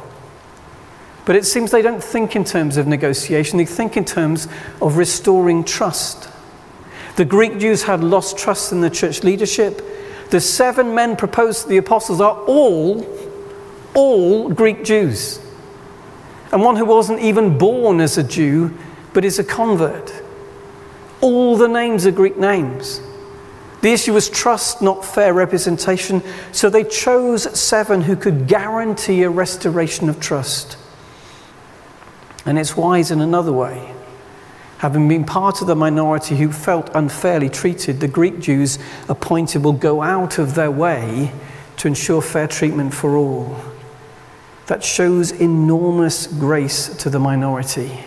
But 1.25 1.35
it 1.35 1.45
seems 1.45 1.71
they 1.71 1.81
don't 1.81 2.03
think 2.03 2.35
in 2.35 2.43
terms 2.43 2.77
of 2.77 2.87
negotiation, 2.87 3.57
they 3.57 3.65
think 3.65 3.95
in 3.95 4.05
terms 4.05 4.47
of 4.81 4.97
restoring 4.97 5.63
trust. 5.63 6.29
The 7.15 7.25
Greek 7.25 7.59
Jews 7.59 7.83
had 7.83 8.03
lost 8.03 8.37
trust 8.37 8.71
in 8.71 8.81
the 8.81 8.89
church 8.89 9.23
leadership. 9.23 9.81
The 10.31 10.41
seven 10.41 10.95
men 10.95 11.15
proposed 11.15 11.63
to 11.63 11.67
the 11.67 11.77
apostles 11.77 12.21
are 12.21 12.37
all, 12.45 13.05
all 13.93 14.49
Greek 14.49 14.83
Jews. 14.83 15.39
And 16.51 16.63
one 16.63 16.75
who 16.75 16.85
wasn't 16.85 17.19
even 17.19 17.57
born 17.57 18.01
as 18.01 18.17
a 18.17 18.23
Jew, 18.23 18.75
but 19.13 19.23
is 19.23 19.39
a 19.39 19.43
convert. 19.43 20.11
All 21.21 21.55
the 21.55 21.67
names 21.67 22.05
are 22.05 22.11
Greek 22.11 22.37
names. 22.37 23.01
The 23.81 23.93
issue 23.93 24.13
was 24.13 24.29
trust, 24.29 24.81
not 24.81 25.03
fair 25.03 25.33
representation. 25.33 26.23
So 26.51 26.69
they 26.69 26.83
chose 26.83 27.59
seven 27.59 28.01
who 28.01 28.15
could 28.15 28.47
guarantee 28.47 29.23
a 29.23 29.29
restoration 29.29 30.09
of 30.09 30.19
trust. 30.19 30.77
And 32.45 32.57
it's 32.57 32.75
wise 32.75 33.11
in 33.11 33.21
another 33.21 33.53
way. 33.53 33.93
Having 34.79 35.07
been 35.07 35.25
part 35.25 35.61
of 35.61 35.67
the 35.67 35.75
minority 35.75 36.37
who 36.37 36.51
felt 36.51 36.89
unfairly 36.95 37.49
treated, 37.49 37.99
the 37.99 38.07
Greek 38.07 38.39
Jews 38.39 38.79
appointed 39.07 39.63
will 39.63 39.73
go 39.73 40.01
out 40.01 40.39
of 40.39 40.55
their 40.55 40.71
way 40.71 41.31
to 41.77 41.87
ensure 41.87 42.21
fair 42.21 42.47
treatment 42.47 42.93
for 42.93 43.15
all. 43.15 43.61
That 44.65 44.83
shows 44.83 45.31
enormous 45.31 46.25
grace 46.25 46.87
to 46.97 47.11
the 47.11 47.19
minority. 47.19 47.99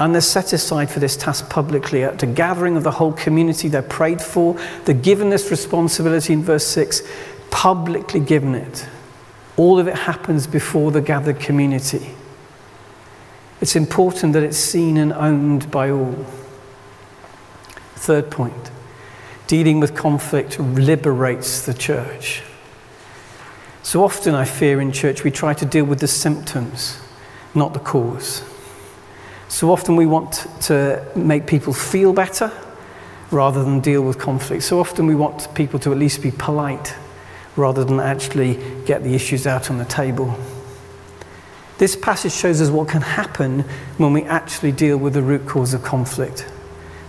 And 0.00 0.14
they're 0.14 0.22
set 0.22 0.52
aside 0.52 0.90
for 0.90 0.98
this 0.98 1.16
task 1.16 1.50
publicly 1.50 2.04
at 2.04 2.22
a 2.22 2.26
gathering 2.26 2.76
of 2.76 2.82
the 2.82 2.90
whole 2.92 3.12
community. 3.12 3.68
They're 3.68 3.82
prayed 3.82 4.22
for. 4.22 4.58
They're 4.86 4.94
given 4.94 5.28
this 5.28 5.50
responsibility 5.50 6.32
in 6.32 6.42
verse 6.42 6.66
6, 6.66 7.02
publicly 7.50 8.20
given 8.20 8.54
it. 8.54 8.86
All 9.56 9.78
of 9.78 9.88
it 9.88 9.94
happens 9.94 10.46
before 10.46 10.90
the 10.90 11.00
gathered 11.00 11.38
community. 11.38 12.14
It's 13.64 13.76
important 13.76 14.34
that 14.34 14.42
it's 14.42 14.58
seen 14.58 14.98
and 14.98 15.10
owned 15.10 15.70
by 15.70 15.88
all. 15.88 16.12
Third 17.94 18.30
point 18.30 18.70
dealing 19.46 19.80
with 19.80 19.94
conflict 19.94 20.60
liberates 20.60 21.64
the 21.64 21.72
church. 21.72 22.42
So 23.82 24.04
often, 24.04 24.34
I 24.34 24.44
fear 24.44 24.82
in 24.82 24.92
church, 24.92 25.24
we 25.24 25.30
try 25.30 25.54
to 25.54 25.64
deal 25.64 25.86
with 25.86 26.00
the 26.00 26.08
symptoms, 26.08 27.00
not 27.54 27.72
the 27.72 27.80
cause. 27.80 28.42
So 29.48 29.72
often, 29.72 29.96
we 29.96 30.04
want 30.04 30.46
to 30.64 31.02
make 31.16 31.46
people 31.46 31.72
feel 31.72 32.12
better 32.12 32.52
rather 33.30 33.64
than 33.64 33.80
deal 33.80 34.02
with 34.02 34.18
conflict. 34.18 34.64
So 34.64 34.78
often, 34.78 35.06
we 35.06 35.14
want 35.14 35.54
people 35.54 35.80
to 35.80 35.90
at 35.90 35.96
least 35.96 36.20
be 36.20 36.32
polite 36.32 36.94
rather 37.56 37.82
than 37.82 37.98
actually 37.98 38.58
get 38.84 39.02
the 39.02 39.14
issues 39.14 39.46
out 39.46 39.70
on 39.70 39.78
the 39.78 39.86
table. 39.86 40.38
This 41.78 41.96
passage 41.96 42.32
shows 42.32 42.60
us 42.60 42.70
what 42.70 42.88
can 42.88 43.02
happen 43.02 43.60
when 43.98 44.12
we 44.12 44.22
actually 44.22 44.72
deal 44.72 44.96
with 44.96 45.14
the 45.14 45.22
root 45.22 45.46
cause 45.46 45.74
of 45.74 45.82
conflict. 45.82 46.46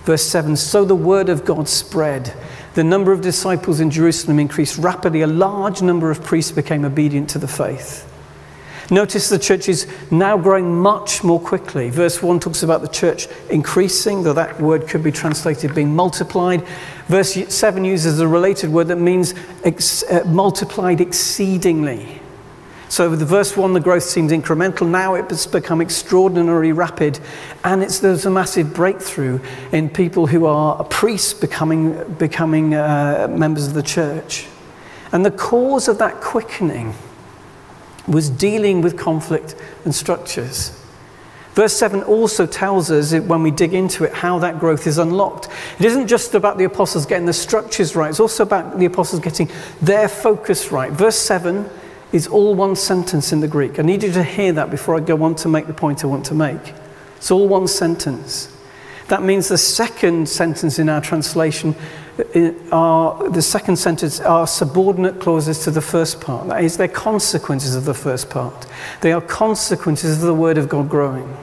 Verse 0.06 0.24
7 0.24 0.56
So 0.56 0.86
the 0.86 0.96
word 0.96 1.30
of 1.30 1.46
God 1.46 1.68
spread. 1.68 2.34
The 2.74 2.84
number 2.84 3.12
of 3.12 3.22
disciples 3.22 3.80
in 3.80 3.90
Jerusalem 3.90 4.40
increased 4.40 4.78
rapidly. 4.78 5.22
A 5.22 5.28
large 5.28 5.82
number 5.82 6.12
of 6.12 6.24
priests 6.24 6.52
became 6.52 6.84
obedient 6.84 7.30
to 7.32 7.40
the 7.40 7.48
faith. 7.48 8.12
Notice 8.92 9.30
the 9.30 9.40
church 9.40 9.68
is 9.68 9.88
now 10.12 10.38
growing 10.38 10.80
much 10.80 11.24
more 11.24 11.40
quickly. 11.40 11.90
Verse 11.90 12.22
1 12.22 12.40
talks 12.40 12.62
about 12.62 12.82
the 12.82 12.88
church 12.88 13.28
increasing, 13.50 14.22
though 14.22 14.34
that 14.34 14.62
word 14.62 14.88
could 14.88 15.04
be 15.04 15.12
translated 15.12 15.74
being 15.74 15.96
multiplied. 15.96 16.64
Verse 17.08 17.34
7 17.34 17.84
uses 17.84 18.20
a 18.20 18.28
related 18.28 18.70
word 18.70 18.90
that 18.90 18.98
means 18.98 19.34
ex- 19.64 20.04
uh, 20.04 20.24
multiplied 20.28 21.02
exceedingly. 21.02 22.22
So, 22.88 23.10
with 23.10 23.20
the 23.20 23.26
verse 23.26 23.58
1, 23.58 23.74
the 23.74 23.80
growth 23.80 24.04
seems 24.04 24.32
incremental. 24.32 24.88
Now 24.88 25.16
it's 25.16 25.48
become 25.48 25.82
extraordinarily 25.82 26.72
rapid. 26.72 27.20
And 27.64 27.82
it's, 27.82 28.00
there's 28.00 28.26
a 28.26 28.30
massive 28.30 28.74
breakthrough 28.74 29.40
in 29.72 29.90
people 29.90 30.28
who 30.28 30.46
are 30.46 30.84
priests 30.86 31.34
becoming, 31.34 32.14
becoming 32.14 32.76
uh, 32.76 33.28
members 33.30 33.68
of 33.68 33.74
the 33.74 33.84
church. 33.84 34.48
And 35.12 35.26
the 35.26 35.32
cause 35.32 35.88
of 35.88 35.98
that 35.98 36.22
quickening 36.22 36.94
was 38.08 38.30
dealing 38.30 38.82
with 38.82 38.98
conflict 38.98 39.56
and 39.84 39.94
structures. 39.94 40.80
Verse 41.54 41.74
7 41.74 42.04
also 42.04 42.46
tells 42.46 42.92
us, 42.92 43.14
when 43.14 43.42
we 43.42 43.50
dig 43.50 43.74
into 43.74 44.04
it, 44.04 44.14
how 44.14 44.40
that 44.40 44.60
growth 44.60 44.88
is 44.88 44.98
unlocked. 44.98 45.48
It 45.80 45.86
isn't 45.86 46.08
just 46.08 46.36
about 46.36 46.58
the 46.58 46.66
apostles 46.66 47.06
getting 47.06 47.26
the 47.26 47.34
structures 47.34 47.96
right, 47.96 48.10
it's 48.10 48.20
also 48.20 48.44
about 48.44 48.78
the 48.78 48.86
apostles 48.86 49.22
getting 49.22 49.50
their 49.82 50.10
focus 50.10 50.72
right. 50.72 50.92
Verse 50.92 51.18
7 51.18 51.70
is 52.16 52.28
all 52.28 52.56
one 52.56 52.78
sentence 52.78 53.34
in 53.34 53.42
the 53.42 53.48
Greek. 53.48 53.78
I 53.78 53.82
need 53.82 54.02
you 54.02 54.12
to 54.14 54.24
hear 54.24 54.54
that 54.54 54.72
before 54.72 54.96
I 54.96 55.02
go 55.02 55.22
on 55.24 55.36
to 55.36 55.50
make 55.50 55.68
the 55.68 55.74
point 55.74 56.06
I 56.06 56.08
want 56.08 56.26
to 56.28 56.34
make. 56.34 56.74
It's 57.18 57.30
all 57.30 57.46
one 57.46 57.68
sentence. 57.68 58.56
That 59.10 59.22
means 59.22 59.50
the 59.50 59.58
second 59.58 60.30
sentence 60.30 60.80
in 60.80 60.88
our 60.88 61.02
translation 61.02 61.76
uh, 62.34 62.52
are 62.72 63.30
the 63.30 63.42
second 63.42 63.76
sentence 63.76 64.22
are 64.22 64.48
subordinate 64.48 65.20
clauses 65.20 65.60
to 65.66 65.72
the 65.72 65.82
first 65.82 66.22
part. 66.22 66.48
That 66.48 66.64
is, 66.64 66.78
they're 66.78 66.88
consequences 66.88 67.76
of 67.76 67.84
the 67.84 67.94
first 67.94 68.30
part. 68.30 68.66
They 69.02 69.12
are 69.12 69.20
consequences 69.20 70.16
of 70.16 70.22
the 70.22 70.34
word 70.34 70.58
of 70.58 70.70
God 70.70 70.90
growing. 70.90 71.36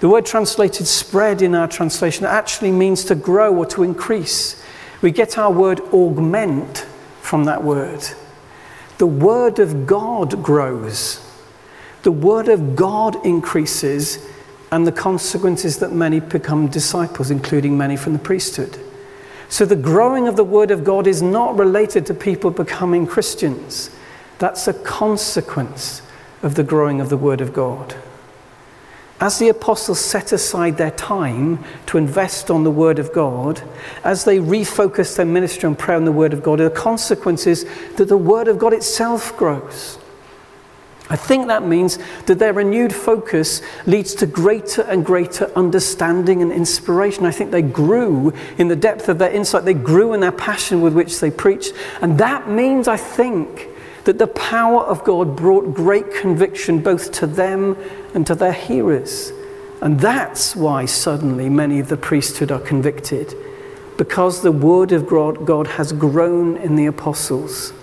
The 0.00 0.08
word 0.08 0.26
translated 0.26 0.88
spread 0.88 1.40
in 1.40 1.54
our 1.54 1.68
translation 1.68 2.26
actually 2.26 2.72
means 2.72 3.04
to 3.04 3.14
grow 3.14 3.54
or 3.54 3.66
to 3.66 3.84
increase. 3.84 4.60
We 5.02 5.12
get 5.12 5.38
our 5.38 5.52
word 5.52 5.78
augment 5.92 6.78
from 7.20 7.44
that 7.44 7.62
word. 7.62 8.04
The 8.98 9.06
word 9.06 9.58
of 9.58 9.86
God 9.86 10.42
grows. 10.42 11.24
The 12.02 12.12
word 12.12 12.48
of 12.48 12.76
God 12.76 13.24
increases, 13.24 14.26
and 14.70 14.86
the 14.86 14.92
consequence 14.92 15.64
is 15.64 15.78
that 15.78 15.92
many 15.92 16.20
become 16.20 16.68
disciples, 16.68 17.30
including 17.30 17.78
many 17.78 17.96
from 17.96 18.12
the 18.12 18.18
priesthood. 18.18 18.78
So 19.48 19.64
the 19.64 19.76
growing 19.76 20.28
of 20.28 20.36
the 20.36 20.44
word 20.44 20.70
of 20.70 20.84
God 20.84 21.06
is 21.06 21.22
not 21.22 21.56
related 21.56 22.06
to 22.06 22.14
people 22.14 22.50
becoming 22.50 23.06
Christians. 23.06 23.90
That's 24.38 24.68
a 24.68 24.74
consequence 24.74 26.02
of 26.42 26.54
the 26.54 26.64
growing 26.64 27.00
of 27.00 27.08
the 27.08 27.16
word 27.16 27.40
of 27.40 27.52
God. 27.52 27.96
As 29.20 29.38
the 29.38 29.48
apostles 29.48 29.98
set 29.98 30.32
aside 30.32 30.76
their 30.76 30.92
time 30.92 31.64
to 31.86 31.98
invest 31.98 32.50
on 32.50 32.62
the 32.62 32.70
Word 32.70 33.00
of 33.00 33.12
God, 33.12 33.60
as 34.04 34.24
they 34.24 34.38
refocus 34.38 35.16
their 35.16 35.26
ministry 35.26 35.66
on 35.66 35.74
prayer 35.74 35.98
and 35.98 36.06
the 36.06 36.12
Word 36.12 36.32
of 36.32 36.42
God, 36.42 36.60
the 36.60 36.70
consequence 36.70 37.46
is 37.46 37.66
that 37.96 38.06
the 38.06 38.16
Word 38.16 38.46
of 38.46 38.58
God 38.58 38.72
itself 38.72 39.36
grows. 39.36 39.98
I 41.10 41.16
think 41.16 41.46
that 41.48 41.66
means 41.66 41.98
that 42.26 42.38
their 42.38 42.52
renewed 42.52 42.94
focus 42.94 43.62
leads 43.86 44.14
to 44.16 44.26
greater 44.26 44.82
and 44.82 45.04
greater 45.04 45.50
understanding 45.56 46.42
and 46.42 46.52
inspiration. 46.52 47.24
I 47.24 47.30
think 47.30 47.50
they 47.50 47.62
grew 47.62 48.32
in 48.58 48.68
the 48.68 48.76
depth 48.76 49.08
of 49.08 49.18
their 49.18 49.30
insight, 49.30 49.64
they 49.64 49.74
grew 49.74 50.12
in 50.12 50.20
their 50.20 50.32
passion 50.32 50.80
with 50.80 50.92
which 50.92 51.18
they 51.18 51.30
preached. 51.30 51.72
And 52.02 52.18
that 52.18 52.48
means, 52.48 52.88
I 52.88 52.98
think, 52.98 53.68
that 54.08 54.16
the 54.16 54.26
power 54.26 54.80
of 54.84 55.04
God 55.04 55.36
brought 55.36 55.74
great 55.74 56.14
conviction 56.14 56.78
both 56.80 57.12
to 57.12 57.26
them 57.26 57.76
and 58.14 58.26
to 58.26 58.34
their 58.34 58.54
hearers. 58.54 59.34
And 59.82 60.00
that's 60.00 60.56
why 60.56 60.86
suddenly 60.86 61.50
many 61.50 61.78
of 61.78 61.90
the 61.90 61.98
priesthood 61.98 62.50
are 62.50 62.58
convicted, 62.58 63.34
because 63.98 64.40
the 64.40 64.50
word 64.50 64.92
of 64.92 65.06
God 65.06 65.66
has 65.66 65.92
grown 65.92 66.56
in 66.56 66.74
the 66.74 66.86
apostles, 66.86 67.74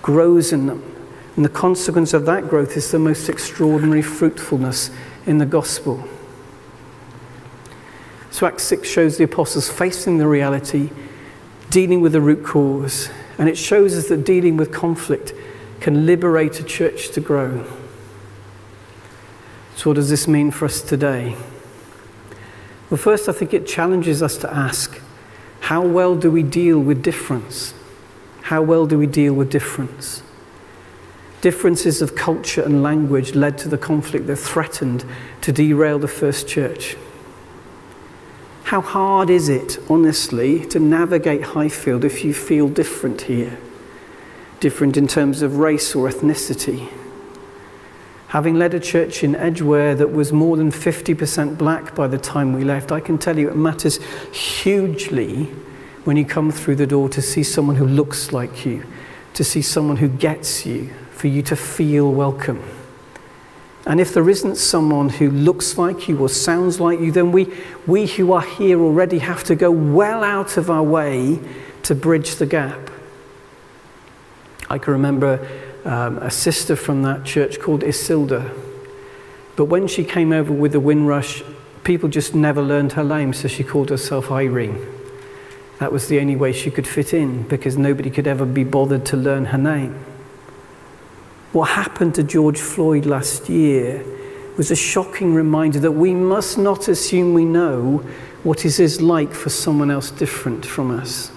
grows 0.00 0.52
in 0.52 0.66
them. 0.66 0.94
And 1.34 1.44
the 1.44 1.48
consequence 1.48 2.14
of 2.14 2.24
that 2.26 2.48
growth 2.48 2.76
is 2.76 2.92
the 2.92 3.00
most 3.00 3.28
extraordinary 3.28 4.02
fruitfulness 4.02 4.92
in 5.26 5.38
the 5.38 5.46
gospel. 5.46 6.04
So, 8.30 8.46
Acts 8.46 8.62
6 8.62 8.88
shows 8.88 9.16
the 9.16 9.24
apostles 9.24 9.68
facing 9.68 10.18
the 10.18 10.28
reality, 10.28 10.90
dealing 11.68 12.00
with 12.00 12.12
the 12.12 12.20
root 12.20 12.44
cause, 12.44 13.10
and 13.38 13.48
it 13.48 13.56
shows 13.56 13.96
us 13.96 14.08
that 14.08 14.24
dealing 14.24 14.56
with 14.56 14.72
conflict 14.72 15.32
can 15.80 16.04
liberate 16.04 16.58
a 16.58 16.64
church 16.64 17.10
to 17.10 17.20
grow. 17.20 17.64
So, 19.76 19.90
what 19.90 19.94
does 19.94 20.10
this 20.10 20.26
mean 20.26 20.50
for 20.50 20.64
us 20.64 20.82
today? 20.82 21.36
Well, 22.90 22.98
first, 22.98 23.28
I 23.28 23.32
think 23.32 23.54
it 23.54 23.66
challenges 23.66 24.22
us 24.22 24.36
to 24.38 24.52
ask 24.52 25.00
how 25.60 25.82
well 25.82 26.16
do 26.16 26.30
we 26.30 26.42
deal 26.42 26.80
with 26.80 27.02
difference? 27.02 27.74
How 28.42 28.62
well 28.62 28.86
do 28.86 28.98
we 28.98 29.06
deal 29.06 29.34
with 29.34 29.50
difference? 29.50 30.22
Differences 31.40 32.02
of 32.02 32.16
culture 32.16 32.62
and 32.62 32.82
language 32.82 33.34
led 33.34 33.58
to 33.58 33.68
the 33.68 33.78
conflict 33.78 34.26
that 34.26 34.36
threatened 34.36 35.04
to 35.42 35.52
derail 35.52 35.98
the 35.98 36.08
first 36.08 36.48
church. 36.48 36.96
How 38.68 38.82
hard 38.82 39.30
is 39.30 39.48
it, 39.48 39.78
honestly, 39.88 40.66
to 40.66 40.78
navigate 40.78 41.42
Highfield 41.42 42.04
if 42.04 42.22
you 42.22 42.34
feel 42.34 42.68
different 42.68 43.22
here? 43.22 43.58
different 44.60 44.96
in 44.96 45.06
terms 45.06 45.42
of 45.42 45.56
race 45.58 45.94
or 45.94 46.08
ethnicity. 46.08 46.88
Having 48.28 48.56
led 48.56 48.74
a 48.74 48.80
church 48.80 49.24
in 49.24 49.34
Edgware 49.34 49.94
that 49.94 50.12
was 50.12 50.32
more 50.32 50.56
than 50.56 50.70
50% 50.70 51.56
black 51.56 51.94
by 51.94 52.06
the 52.06 52.18
time 52.18 52.52
we 52.52 52.64
left, 52.64 52.92
I 52.92 53.00
can 53.00 53.16
tell 53.18 53.38
you 53.38 53.48
it 53.48 53.56
matters 53.56 53.98
hugely 54.32 55.44
when 56.04 56.16
you 56.16 56.24
come 56.24 56.50
through 56.50 56.76
the 56.76 56.86
door 56.86 57.08
to 57.10 57.22
see 57.22 57.42
someone 57.42 57.76
who 57.76 57.86
looks 57.86 58.32
like 58.32 58.66
you, 58.66 58.84
to 59.34 59.44
see 59.44 59.62
someone 59.62 59.96
who 59.96 60.08
gets 60.08 60.66
you, 60.66 60.90
for 61.10 61.28
you 61.28 61.42
to 61.42 61.56
feel 61.56 62.12
welcome. 62.12 62.62
And 63.88 64.02
if 64.02 64.12
there 64.12 64.28
isn't 64.28 64.56
someone 64.56 65.08
who 65.08 65.30
looks 65.30 65.78
like 65.78 66.08
you 66.08 66.18
or 66.18 66.28
sounds 66.28 66.78
like 66.78 67.00
you, 67.00 67.10
then 67.10 67.32
we, 67.32 67.50
we 67.86 68.06
who 68.06 68.32
are 68.32 68.42
here 68.42 68.78
already 68.78 69.18
have 69.18 69.42
to 69.44 69.56
go 69.56 69.70
well 69.70 70.22
out 70.22 70.58
of 70.58 70.70
our 70.70 70.82
way 70.82 71.40
to 71.84 71.94
bridge 71.94 72.34
the 72.34 72.44
gap. 72.44 72.90
I 74.68 74.76
can 74.76 74.92
remember 74.92 75.48
um, 75.86 76.18
a 76.18 76.30
sister 76.30 76.76
from 76.76 77.02
that 77.04 77.24
church 77.24 77.58
called 77.60 77.80
Isilda. 77.80 78.54
But 79.56 79.64
when 79.64 79.88
she 79.88 80.04
came 80.04 80.32
over 80.34 80.52
with 80.52 80.72
the 80.72 80.80
Windrush, 80.80 81.42
people 81.82 82.10
just 82.10 82.34
never 82.34 82.60
learned 82.60 82.92
her 82.92 83.04
name, 83.04 83.32
so 83.32 83.48
she 83.48 83.64
called 83.64 83.88
herself 83.88 84.30
Irene. 84.30 84.86
That 85.78 85.92
was 85.92 86.08
the 86.08 86.20
only 86.20 86.36
way 86.36 86.52
she 86.52 86.70
could 86.70 86.86
fit 86.86 87.14
in 87.14 87.44
because 87.44 87.78
nobody 87.78 88.10
could 88.10 88.26
ever 88.26 88.44
be 88.44 88.64
bothered 88.64 89.06
to 89.06 89.16
learn 89.16 89.46
her 89.46 89.58
name. 89.58 89.98
What 91.52 91.70
happened 91.70 92.14
to 92.16 92.22
George 92.22 92.60
Floyd 92.60 93.06
last 93.06 93.48
year 93.48 94.04
was 94.58 94.70
a 94.70 94.76
shocking 94.76 95.34
reminder 95.34 95.78
that 95.80 95.92
we 95.92 96.12
must 96.12 96.58
not 96.58 96.88
assume 96.88 97.32
we 97.32 97.44
know 97.44 98.04
what 98.42 98.64
it 98.66 98.78
is 98.78 99.00
like 99.00 99.32
for 99.32 99.48
someone 99.48 99.90
else 99.90 100.10
different 100.10 100.66
from 100.66 100.90
us. 100.90 101.30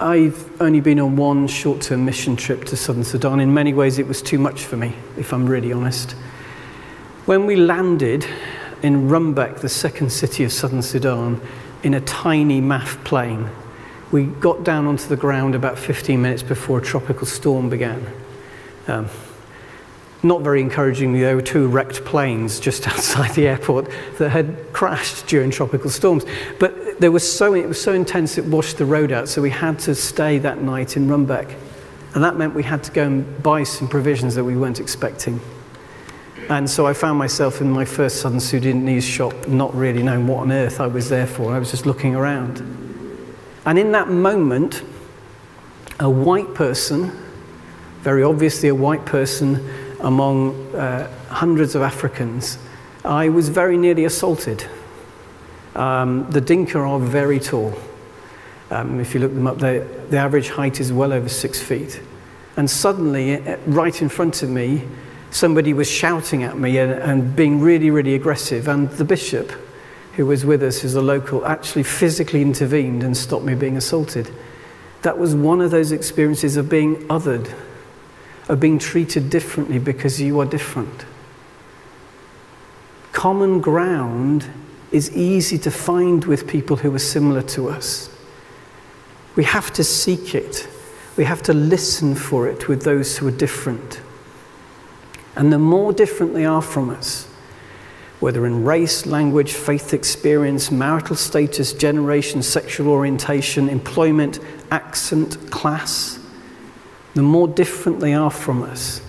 I've 0.00 0.48
only 0.60 0.80
been 0.80 1.00
on 1.00 1.16
one 1.16 1.48
short 1.48 1.80
term 1.80 2.04
mission 2.04 2.36
trip 2.36 2.64
to 2.66 2.76
southern 2.76 3.04
Sudan. 3.04 3.40
In 3.40 3.52
many 3.52 3.74
ways, 3.74 3.98
it 3.98 4.06
was 4.06 4.22
too 4.22 4.38
much 4.38 4.64
for 4.64 4.76
me, 4.76 4.94
if 5.16 5.32
I'm 5.32 5.46
really 5.46 5.72
honest. 5.72 6.12
When 7.26 7.46
we 7.46 7.56
landed 7.56 8.24
in 8.82 9.08
Rumbek, 9.08 9.58
the 9.58 9.68
second 9.68 10.10
city 10.10 10.44
of 10.44 10.52
southern 10.52 10.82
Sudan, 10.82 11.40
in 11.82 11.94
a 11.94 12.00
tiny 12.00 12.60
MAF 12.60 13.02
plane, 13.04 13.50
we 14.10 14.24
got 14.24 14.64
down 14.64 14.86
onto 14.86 15.06
the 15.08 15.16
ground 15.16 15.54
about 15.54 15.78
15 15.78 16.20
minutes 16.20 16.42
before 16.42 16.78
a 16.78 16.82
tropical 16.82 17.26
storm 17.26 17.68
began. 17.68 18.06
Um, 18.86 19.08
not 20.22 20.42
very 20.42 20.60
encouragingly, 20.60 21.20
there 21.20 21.36
were 21.36 21.42
two 21.42 21.68
wrecked 21.68 22.04
planes 22.04 22.58
just 22.58 22.88
outside 22.88 23.32
the 23.34 23.46
airport 23.46 23.88
that 24.18 24.30
had 24.30 24.72
crashed 24.72 25.26
during 25.26 25.50
tropical 25.50 25.90
storms. 25.90 26.24
But 26.58 27.00
there 27.00 27.12
was 27.12 27.30
so, 27.30 27.54
it 27.54 27.66
was 27.66 27.80
so 27.80 27.92
intense 27.92 28.38
it 28.38 28.44
washed 28.46 28.78
the 28.78 28.86
road 28.86 29.12
out, 29.12 29.28
so 29.28 29.42
we 29.42 29.50
had 29.50 29.78
to 29.80 29.94
stay 29.94 30.38
that 30.38 30.62
night 30.62 30.96
in 30.96 31.06
Rumbek. 31.06 31.54
And 32.14 32.24
that 32.24 32.36
meant 32.36 32.54
we 32.54 32.62
had 32.62 32.82
to 32.84 32.90
go 32.90 33.04
and 33.04 33.42
buy 33.42 33.62
some 33.62 33.86
provisions 33.86 34.34
that 34.34 34.44
we 34.44 34.56
weren't 34.56 34.80
expecting. 34.80 35.40
And 36.48 36.68
so 36.68 36.86
I 36.86 36.94
found 36.94 37.18
myself 37.18 37.60
in 37.60 37.70
my 37.70 37.84
first 37.84 38.22
Southern 38.22 38.40
Sudanese 38.40 39.04
shop, 39.04 39.46
not 39.46 39.74
really 39.74 40.02
knowing 40.02 40.26
what 40.26 40.38
on 40.38 40.50
earth 40.50 40.80
I 40.80 40.86
was 40.86 41.10
there 41.10 41.26
for. 41.26 41.52
I 41.52 41.58
was 41.58 41.70
just 41.70 41.84
looking 41.84 42.16
around. 42.16 42.87
And 43.68 43.78
in 43.78 43.92
that 43.92 44.08
moment, 44.08 44.82
a 46.00 46.08
white 46.08 46.54
person, 46.54 47.12
very 48.00 48.22
obviously 48.22 48.70
a 48.70 48.74
white 48.74 49.04
person, 49.04 49.62
among 50.00 50.74
uh, 50.74 51.06
hundreds 51.28 51.74
of 51.74 51.82
Africans, 51.82 52.56
I 53.04 53.28
was 53.28 53.50
very 53.50 53.76
nearly 53.76 54.06
assaulted. 54.06 54.64
Um, 55.74 56.30
the 56.30 56.40
Dinka 56.40 56.78
are 56.78 56.98
very 56.98 57.38
tall. 57.38 57.74
Um, 58.70 59.00
if 59.00 59.12
you 59.12 59.20
look 59.20 59.34
them 59.34 59.46
up, 59.46 59.58
the 59.58 60.16
average 60.16 60.48
height 60.48 60.80
is 60.80 60.90
well 60.90 61.12
over 61.12 61.28
six 61.28 61.60
feet. 61.60 62.00
And 62.56 62.70
suddenly, 62.70 63.34
uh, 63.34 63.58
right 63.66 64.00
in 64.00 64.08
front 64.08 64.42
of 64.42 64.48
me, 64.48 64.84
somebody 65.30 65.74
was 65.74 65.90
shouting 65.90 66.42
at 66.42 66.56
me 66.56 66.78
and, 66.78 66.92
and 66.92 67.36
being 67.36 67.60
really, 67.60 67.90
really 67.90 68.14
aggressive. 68.14 68.66
And 68.66 68.88
the 68.92 69.04
bishop, 69.04 69.52
who 70.18 70.26
was 70.26 70.44
with 70.44 70.62
us, 70.62 70.82
who's 70.82 70.94
a 70.94 71.00
local, 71.00 71.46
actually 71.46 71.84
physically 71.84 72.42
intervened 72.42 73.02
and 73.02 73.16
stopped 73.16 73.46
me 73.46 73.54
being 73.54 73.78
assaulted. 73.78 74.30
That 75.00 75.16
was 75.16 75.34
one 75.34 75.62
of 75.62 75.70
those 75.70 75.92
experiences 75.92 76.58
of 76.58 76.68
being 76.68 76.96
othered 77.06 77.50
of 78.48 78.58
being 78.58 78.78
treated 78.78 79.30
differently 79.30 79.78
because 79.78 80.20
you 80.20 80.40
are 80.40 80.46
different. 80.46 81.04
Common 83.12 83.60
ground 83.60 84.46
is 84.90 85.14
easy 85.14 85.58
to 85.58 85.70
find 85.70 86.24
with 86.24 86.48
people 86.48 86.76
who 86.76 86.94
are 86.94 86.98
similar 86.98 87.42
to 87.42 87.68
us. 87.68 88.10
We 89.36 89.44
have 89.44 89.72
to 89.74 89.84
seek 89.84 90.34
it. 90.34 90.68
We 91.16 91.24
have 91.24 91.42
to 91.44 91.52
listen 91.52 92.14
for 92.14 92.48
it 92.48 92.68
with 92.68 92.82
those 92.82 93.18
who 93.18 93.28
are 93.28 93.32
different. 93.32 94.00
And 95.36 95.52
the 95.52 95.58
more 95.58 95.92
different 95.92 96.32
they 96.32 96.46
are 96.46 96.62
from 96.62 96.90
us, 96.90 97.27
whether 98.20 98.46
in 98.46 98.64
race, 98.64 99.06
language, 99.06 99.52
faith 99.52 99.94
experience, 99.94 100.70
marital 100.70 101.14
status, 101.14 101.72
generation, 101.72 102.42
sexual 102.42 102.88
orientation, 102.88 103.68
employment, 103.68 104.40
accent, 104.70 105.50
class, 105.50 106.18
the 107.14 107.22
more 107.22 107.48
different 107.48 108.00
they 108.00 108.14
are 108.14 108.30
from 108.30 108.62
us, 108.62 109.00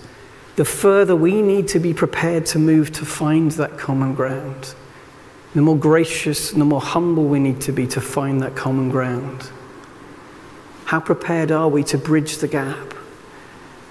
the 0.56 0.64
further 0.64 1.16
we 1.16 1.42
need 1.42 1.66
to 1.68 1.78
be 1.78 1.92
prepared 1.92 2.46
to 2.46 2.58
move 2.58 2.92
to 2.92 3.04
find 3.04 3.50
that 3.52 3.78
common 3.78 4.14
ground. 4.14 4.74
The 5.54 5.62
more 5.62 5.76
gracious 5.76 6.52
and 6.52 6.60
the 6.60 6.64
more 6.64 6.80
humble 6.80 7.24
we 7.24 7.40
need 7.40 7.60
to 7.62 7.72
be 7.72 7.86
to 7.88 8.00
find 8.00 8.40
that 8.42 8.54
common 8.54 8.90
ground. 8.90 9.50
How 10.84 11.00
prepared 11.00 11.50
are 11.50 11.68
we 11.68 11.82
to 11.84 11.98
bridge 11.98 12.38
the 12.38 12.48
gap? 12.48 12.94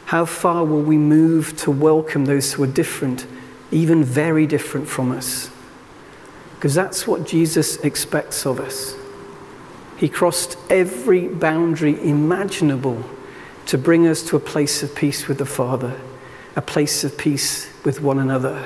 How 0.05 0.25
far 0.25 0.63
will 0.63 0.81
we 0.81 0.97
move 0.97 1.57
to 1.57 1.71
welcome 1.71 2.25
those 2.25 2.53
who 2.53 2.63
are 2.63 2.67
different 2.67 3.25
even 3.71 4.03
very 4.03 4.47
different 4.47 4.87
from 4.87 5.11
us. 5.11 5.49
Because 6.55 6.73
that's 6.73 7.07
what 7.07 7.25
Jesus 7.25 7.77
expects 7.77 8.45
of 8.45 8.59
us. 8.59 8.95
He 9.97 10.09
crossed 10.09 10.57
every 10.69 11.27
boundary 11.27 12.01
imaginable 12.01 13.03
to 13.65 13.77
bring 13.77 14.07
us 14.07 14.23
to 14.23 14.35
a 14.35 14.39
place 14.39 14.81
of 14.81 14.95
peace 14.95 15.27
with 15.27 15.37
the 15.37 15.45
Father, 15.45 15.99
a 16.55 16.61
place 16.61 17.03
of 17.03 17.17
peace 17.17 17.69
with 17.83 18.01
one 18.01 18.19
another. 18.19 18.65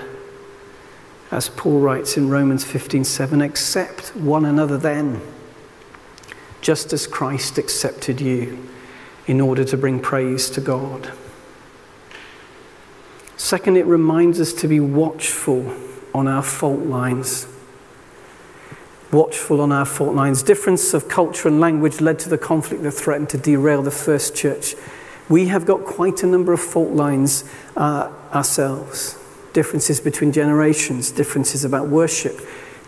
As 1.31 1.49
Paul 1.49 1.79
writes 1.79 2.15
in 2.17 2.29
Romans 2.29 2.63
15:7, 2.63 3.41
accept 3.41 4.15
one 4.15 4.45
another 4.45 4.77
then, 4.77 5.21
just 6.61 6.93
as 6.93 7.07
Christ 7.07 7.57
accepted 7.57 8.21
you 8.21 8.59
in 9.25 9.41
order 9.41 9.63
to 9.63 9.77
bring 9.77 9.99
praise 9.99 10.49
to 10.51 10.61
God. 10.61 11.11
Second, 13.43 13.75
it 13.75 13.85
reminds 13.85 14.39
us 14.39 14.53
to 14.53 14.69
be 14.69 14.79
watchful 14.79 15.69
on 16.13 16.29
our 16.29 16.41
fault 16.41 16.79
lines. 16.79 17.45
Watchful 19.11 19.59
on 19.59 19.69
our 19.69 19.83
fault 19.83 20.15
lines. 20.15 20.41
Difference 20.43 20.93
of 20.93 21.09
culture 21.09 21.49
and 21.49 21.59
language 21.59 21.99
led 21.99 22.19
to 22.19 22.29
the 22.29 22.37
conflict 22.37 22.83
that 22.83 22.93
threatened 22.93 23.27
to 23.31 23.37
derail 23.37 23.81
the 23.81 23.91
first 23.91 24.33
church. 24.33 24.75
We 25.27 25.47
have 25.47 25.65
got 25.65 25.83
quite 25.83 26.23
a 26.23 26.25
number 26.25 26.53
of 26.53 26.61
fault 26.61 26.91
lines 26.91 27.43
uh, 27.75 28.13
ourselves. 28.31 29.17
Differences 29.51 29.99
between 29.99 30.31
generations, 30.31 31.11
differences 31.11 31.65
about 31.65 31.89
worship, 31.89 32.39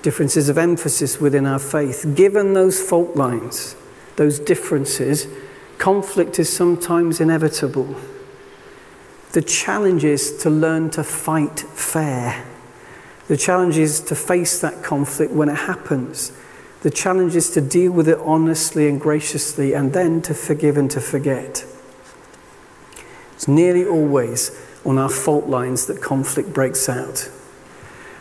differences 0.03 0.47
of 0.47 0.57
emphasis 0.57 1.19
within 1.19 1.45
our 1.45 1.59
faith. 1.59 2.15
Given 2.15 2.53
those 2.53 2.81
fault 2.81 3.17
lines, 3.17 3.75
those 4.15 4.39
differences, 4.39 5.27
conflict 5.79 6.39
is 6.39 6.47
sometimes 6.47 7.19
inevitable. 7.19 7.93
The 9.35 9.41
challenge 9.41 10.05
is 10.05 10.37
to 10.43 10.49
learn 10.49 10.91
to 10.91 11.03
fight 11.03 11.59
fair. 11.59 12.45
The 13.27 13.35
challenge 13.35 13.77
is 13.77 13.99
to 13.99 14.15
face 14.15 14.61
that 14.61 14.81
conflict 14.81 15.33
when 15.33 15.49
it 15.49 15.57
happens. 15.57 16.31
The 16.83 16.89
challenge 16.89 17.35
is 17.35 17.49
to 17.49 17.59
deal 17.59 17.91
with 17.91 18.07
it 18.07 18.17
honestly 18.19 18.87
and 18.87 18.97
graciously 18.97 19.73
and 19.73 19.91
then 19.91 20.21
to 20.21 20.33
forgive 20.33 20.77
and 20.77 20.89
to 20.91 21.01
forget. 21.01 21.65
It's 23.33 23.45
nearly 23.45 23.85
always 23.85 24.57
on 24.85 24.97
our 24.97 25.09
fault 25.09 25.47
lines 25.47 25.85
that 25.87 26.01
conflict 26.01 26.53
breaks 26.53 26.87
out. 26.87 27.29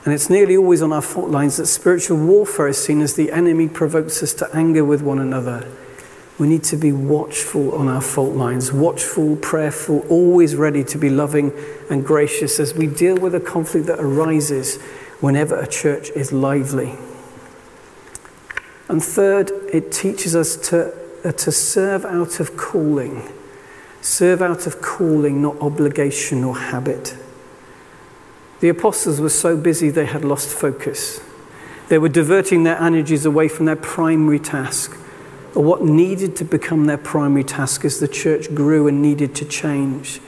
And 0.05 0.13
it's 0.13 0.29
nearly 0.29 0.57
always 0.57 0.83
on 0.83 0.93
our 0.93 1.01
fault 1.01 1.31
lines 1.31 1.59
that 1.59 1.67
spiritual 1.67 2.19
warfare 2.19 2.67
is 2.67 2.83
seen 2.83 3.01
as 3.01 3.15
the 3.15 3.31
enemy 3.31 3.69
provokes 3.69 4.21
us 4.21 4.35
to 4.35 4.51
anger 4.53 4.85
with 4.85 5.01
one 5.01 5.21
another 5.21 5.65
we 6.39 6.49
need 6.49 6.65
to 6.65 6.77
be 6.77 6.91
watchful 6.91 7.75
on 7.75 7.87
our 7.87 8.01
fault 8.01 8.35
lines, 8.35 8.73
watchful, 8.73 9.37
prayerful, 9.37 10.01
always 10.09 10.57
ready 10.57 10.83
to 10.83 10.99
be 10.99 11.09
loving 11.09 11.53
and 11.89 12.05
gracious 12.05 12.59
as 12.59 12.75
we 12.75 12.89
deal 12.89 13.17
with 13.17 13.35
a 13.35 13.41
conflict 13.41 13.87
that 13.87 14.01
arises 14.01 14.81
whenever 15.21 15.57
a 15.57 15.67
church 15.67 16.11
is 16.11 16.33
lively. 16.33 16.97
And 18.89 19.03
third, 19.03 19.51
it 19.73 19.93
teaches 19.93 20.35
us 20.35 20.57
to, 20.71 20.93
uh, 21.25 21.33
to 21.33 21.53
serve 21.53 22.05
out 22.05 22.41
of 22.41 22.57
calling. 22.57 23.33
Serve 24.01 24.43
out 24.43 24.67
of 24.67 24.83
calling, 24.83 25.41
not 25.41 25.59
obligation 25.61 26.43
or 26.43 26.57
habit. 26.57 27.17
The 28.59 28.69
apostles 28.69 29.21
were 29.21 29.31
so 29.31 29.57
busy 29.57 29.89
they 29.89 30.07
had 30.07 30.25
lost 30.25 30.49
focus. 30.49 31.21
They 31.89 31.99
were 31.99 32.09
diverting 32.09 32.65
their 32.65 32.81
energies 32.81 33.25
away 33.25 33.47
from 33.47 33.67
their 33.67 33.77
primary 33.77 34.41
task 34.41 34.99
what 35.61 35.83
needed 35.83 36.35
to 36.37 36.45
become 36.45 36.87
their 36.87 36.99
primary 36.99 37.45
task 37.45 37.85
as 37.85 38.01
the 38.01 38.09
church 38.09 38.53
grew 38.55 38.89
and 38.89 39.01
needed 39.01 39.35
to 39.37 39.45
change. 39.45 40.21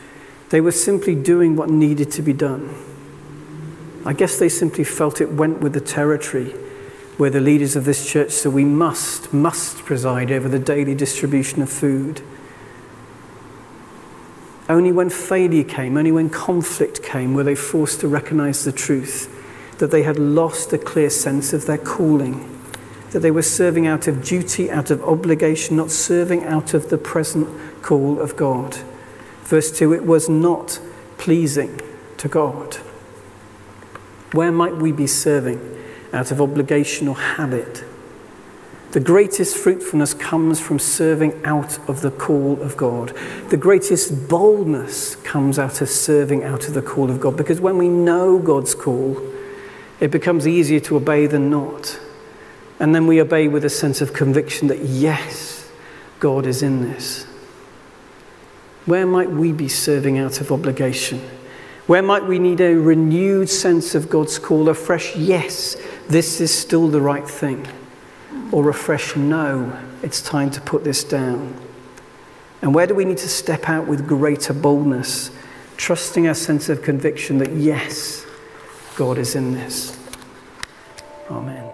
They 0.50 0.60
were 0.60 0.72
simply 0.72 1.14
doing 1.14 1.56
what 1.56 1.68
needed 1.68 2.10
to 2.12 2.22
be 2.22 2.32
done. 2.32 2.74
I 4.04 4.12
guess 4.12 4.38
they 4.38 4.48
simply 4.48 4.84
felt 4.84 5.20
it 5.20 5.32
went 5.32 5.60
with 5.60 5.72
the 5.72 5.80
territory 5.80 6.54
where 7.16 7.30
the 7.30 7.40
leaders 7.40 7.74
of 7.74 7.84
this 7.84 8.08
church 8.08 8.30
said, 8.30 8.52
We 8.52 8.64
must, 8.64 9.32
must 9.32 9.78
preside 9.78 10.30
over 10.30 10.48
the 10.48 10.58
daily 10.60 10.94
distribution 10.94 11.62
of 11.62 11.70
food. 11.70 12.22
Only 14.68 14.92
when 14.92 15.10
failure 15.10 15.64
came, 15.64 15.96
only 15.96 16.12
when 16.12 16.30
conflict 16.30 17.02
came, 17.02 17.34
were 17.34 17.44
they 17.44 17.54
forced 17.54 18.00
to 18.00 18.08
recognize 18.08 18.64
the 18.64 18.72
truth 18.72 19.32
that 19.78 19.90
they 19.90 20.02
had 20.02 20.18
lost 20.18 20.72
a 20.72 20.78
clear 20.78 21.10
sense 21.10 21.52
of 21.52 21.66
their 21.66 21.78
calling 21.78 22.55
that 23.10 23.20
they 23.20 23.30
were 23.30 23.42
serving 23.42 23.86
out 23.86 24.08
of 24.08 24.24
duty, 24.24 24.70
out 24.70 24.90
of 24.90 25.02
obligation, 25.04 25.76
not 25.76 25.90
serving 25.90 26.44
out 26.44 26.74
of 26.74 26.90
the 26.90 26.98
present 26.98 27.48
call 27.82 28.20
of 28.20 28.36
God. 28.36 28.76
Verse 29.44 29.70
2 29.76 29.92
it 29.92 30.04
was 30.04 30.28
not 30.28 30.80
pleasing 31.18 31.80
to 32.18 32.28
God. 32.28 32.74
Where 34.32 34.52
might 34.52 34.76
we 34.76 34.92
be 34.92 35.06
serving 35.06 35.60
out 36.12 36.30
of 36.30 36.40
obligation 36.40 37.08
or 37.08 37.16
habit? 37.16 37.84
The 38.92 39.00
greatest 39.00 39.56
fruitfulness 39.56 40.14
comes 40.14 40.58
from 40.58 40.78
serving 40.78 41.44
out 41.44 41.78
of 41.88 42.00
the 42.00 42.10
call 42.10 42.60
of 42.62 42.76
God. 42.76 43.14
The 43.50 43.56
greatest 43.56 44.28
boldness 44.28 45.16
comes 45.16 45.58
out 45.58 45.80
of 45.80 45.88
serving 45.88 46.44
out 46.44 46.66
of 46.66 46.74
the 46.74 46.82
call 46.82 47.10
of 47.10 47.20
God 47.20 47.36
because 47.36 47.60
when 47.60 47.78
we 47.78 47.88
know 47.88 48.38
God's 48.38 48.74
call, 48.74 49.20
it 50.00 50.10
becomes 50.10 50.46
easier 50.46 50.80
to 50.80 50.96
obey 50.96 51.26
than 51.26 51.50
not. 51.50 51.98
And 52.78 52.94
then 52.94 53.06
we 53.06 53.20
obey 53.20 53.48
with 53.48 53.64
a 53.64 53.70
sense 53.70 54.00
of 54.00 54.12
conviction 54.12 54.68
that, 54.68 54.80
yes, 54.80 55.68
God 56.20 56.46
is 56.46 56.62
in 56.62 56.82
this. 56.82 57.24
Where 58.84 59.06
might 59.06 59.30
we 59.30 59.52
be 59.52 59.68
serving 59.68 60.18
out 60.18 60.40
of 60.40 60.52
obligation? 60.52 61.20
Where 61.86 62.02
might 62.02 62.24
we 62.24 62.38
need 62.38 62.60
a 62.60 62.74
renewed 62.74 63.48
sense 63.48 63.94
of 63.94 64.10
God's 64.10 64.38
call, 64.38 64.68
a 64.68 64.74
fresh 64.74 65.16
yes, 65.16 65.76
this 66.08 66.40
is 66.40 66.52
still 66.56 66.88
the 66.88 67.00
right 67.00 67.28
thing? 67.28 67.66
Or 68.52 68.68
a 68.68 68.74
fresh 68.74 69.16
no, 69.16 69.76
it's 70.02 70.20
time 70.20 70.50
to 70.50 70.60
put 70.60 70.84
this 70.84 71.04
down? 71.04 71.54
And 72.62 72.74
where 72.74 72.86
do 72.86 72.94
we 72.94 73.04
need 73.04 73.18
to 73.18 73.28
step 73.28 73.68
out 73.68 73.86
with 73.86 74.06
greater 74.06 74.52
boldness, 74.52 75.30
trusting 75.76 76.26
our 76.26 76.34
sense 76.34 76.68
of 76.68 76.82
conviction 76.82 77.38
that 77.38 77.52
yes, 77.52 78.24
God 78.96 79.18
is 79.18 79.34
in 79.34 79.52
this? 79.52 79.98
Amen. 81.30 81.65